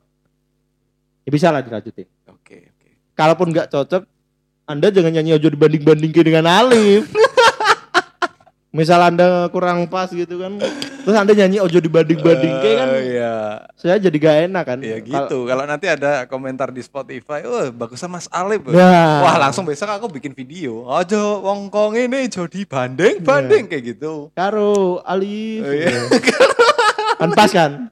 [1.26, 2.08] ya bisa lah dilanjutin.
[2.30, 2.88] Oke, oke.
[3.14, 4.02] Kalaupun nggak cocok,
[4.66, 7.11] Anda jangan nyanyi ojo dibanding-bandingin dengan Alif.
[8.70, 10.54] Misal Anda kurang pas gitu kan,
[11.02, 13.66] terus Anda nyanyi ojo dibanding-bandingin kan, Oh, iya.
[13.74, 14.78] saya jadi gak enak kan.
[14.78, 15.42] Iya gitu.
[15.50, 18.62] Kalau nanti ada komentar di Spotify, wah bagusan Mas Alif.
[18.70, 19.26] Nah.
[19.26, 20.86] Wah langsung besok aku bikin video.
[20.86, 24.30] Ojo Wongkong ini jadi banding banding kayak gitu.
[24.38, 25.66] Karo Alif.
[25.66, 25.90] Oh, iya.
[27.20, 27.90] Kan pas kan?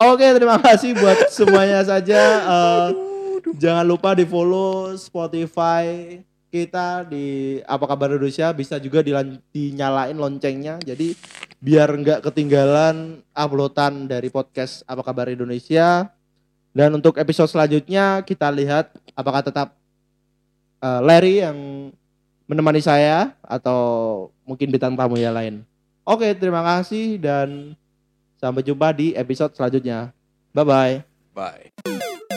[0.00, 2.20] Oke, terima kasih buat semuanya saja.
[2.42, 2.86] Eh,
[3.60, 6.16] jangan lupa di follow Spotify
[6.54, 11.18] kita di apa kabar Indonesia bisa juga dilan- dinyalain loncengnya jadi
[11.58, 16.06] biar nggak ketinggalan uploadan dari podcast apa kabar Indonesia
[16.70, 19.74] dan untuk episode selanjutnya kita lihat apakah tetap
[20.78, 21.58] eh, Larry yang
[22.46, 23.80] menemani saya atau
[24.44, 25.64] mungkin bintang tamu yang lain.
[26.04, 27.72] Oke, terima kasih dan
[28.36, 30.12] sampai jumpa di episode selanjutnya.
[30.52, 30.94] Bye bye.
[31.32, 32.33] Bye.